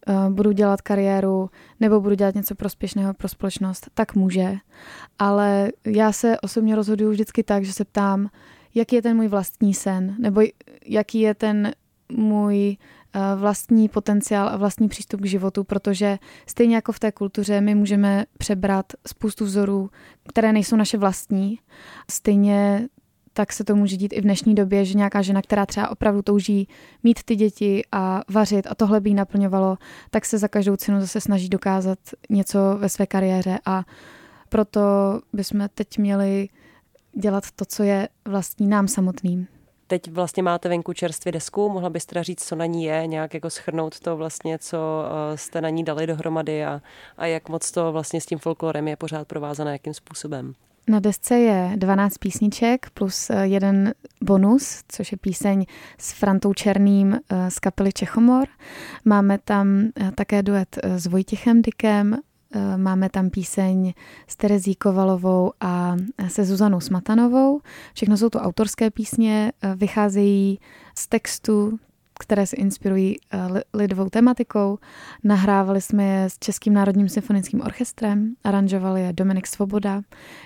[0.08, 1.50] eh, budu dělat kariéru
[1.80, 4.56] nebo budu dělat něco prospěšného pro společnost, tak může.
[5.20, 8.30] Ale já se osobně rozhoduju vždycky tak, že se ptám,
[8.76, 10.42] jaký je ten můj vlastní sen, nebo
[10.86, 11.72] jaký je ten
[12.12, 12.78] můj
[13.14, 16.18] eh, vlastní potenciál a vlastní přístup k životu, protože
[16.48, 19.90] stejně jako v té kultuře my můžeme přebrat spoustu vzorů,
[20.30, 21.60] které nejsou naše vlastní.
[22.12, 22.88] Stejně
[23.38, 26.22] tak se to může dít i v dnešní době, že nějaká žena, která třeba opravdu
[26.22, 26.68] touží
[27.04, 29.78] mít ty děti a vařit a tohle by jí naplňovalo,
[30.10, 32.00] tak se za každou cenu zase snaží dokázat
[32.30, 33.60] něco ve své kariéře.
[33.66, 33.84] A
[34.50, 34.82] proto
[35.34, 36.50] bychom teď měli
[37.16, 39.48] dělat to, co je vlastní nám samotným.
[39.88, 43.50] Teď vlastně máte venku čerstvě desku, mohla byste říct, co na ní je, nějak jako
[43.50, 46.82] schrnout to vlastně, co eh, jste na ní dali dohromady a,
[47.18, 50.54] a jak moc to vlastně s tím folklorem je pořád provázané, jakým způsobem.
[50.88, 53.94] Na desce je 12 písniček plus eh, jeden
[54.24, 55.66] bonus, což je píseň
[55.98, 58.48] s Frantou Černým eh, z kapely Čechomor.
[59.06, 62.18] Máme tam také duet s Vojtěchem Dykem,
[62.78, 63.94] máme tam píseň
[64.28, 65.96] s Terezí Kovalovou a
[66.28, 67.62] se Zuzanou Smatanovou.
[67.94, 70.60] Všechno jsou to autorské písně, eh, vycházejí
[70.98, 71.80] z textu,
[72.20, 73.38] které se inspirují eh,
[73.74, 74.78] lidovou tematikou.
[75.24, 80.02] Nahrávali jsme je s Českým národním symfonickým orchestrem, aranžoval je Dominik Svoboda.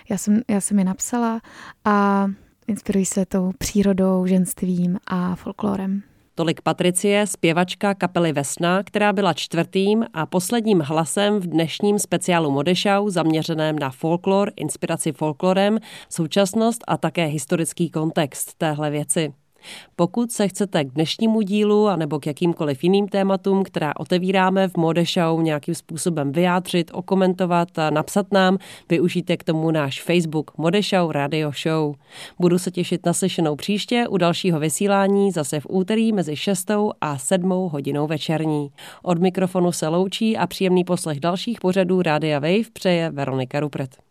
[0.10, 1.41] Já jsem, já jsem je napsala
[1.86, 2.28] a
[2.68, 6.09] inspirují se tou přírodou, ženstvím a folklorem.
[6.39, 13.09] Tolik Patricie, zpěvačka kapely Vesna, která byla čtvrtým a posledním hlasem v dnešním speciálu Modešau
[13.09, 15.79] zaměřeném na folklor, inspiraci folklorem,
[16.09, 19.33] současnost a také historický kontext téhle věci.
[19.95, 25.05] Pokud se chcete k dnešnímu dílu anebo k jakýmkoliv jiným tématům, která otevíráme v Mode
[25.05, 28.57] Show, nějakým způsobem vyjádřit, okomentovat a napsat nám,
[28.89, 31.95] využijte k tomu náš Facebook Mode Show Radio Show.
[32.39, 37.18] Budu se těšit na slyšenou příště u dalšího vysílání zase v úterý mezi 6 a
[37.18, 38.72] 7 hodinou večerní.
[39.03, 44.09] Od mikrofonu se loučí a příjemný poslech dalších pořadů Rádia Wave přeje Veronika Rupert.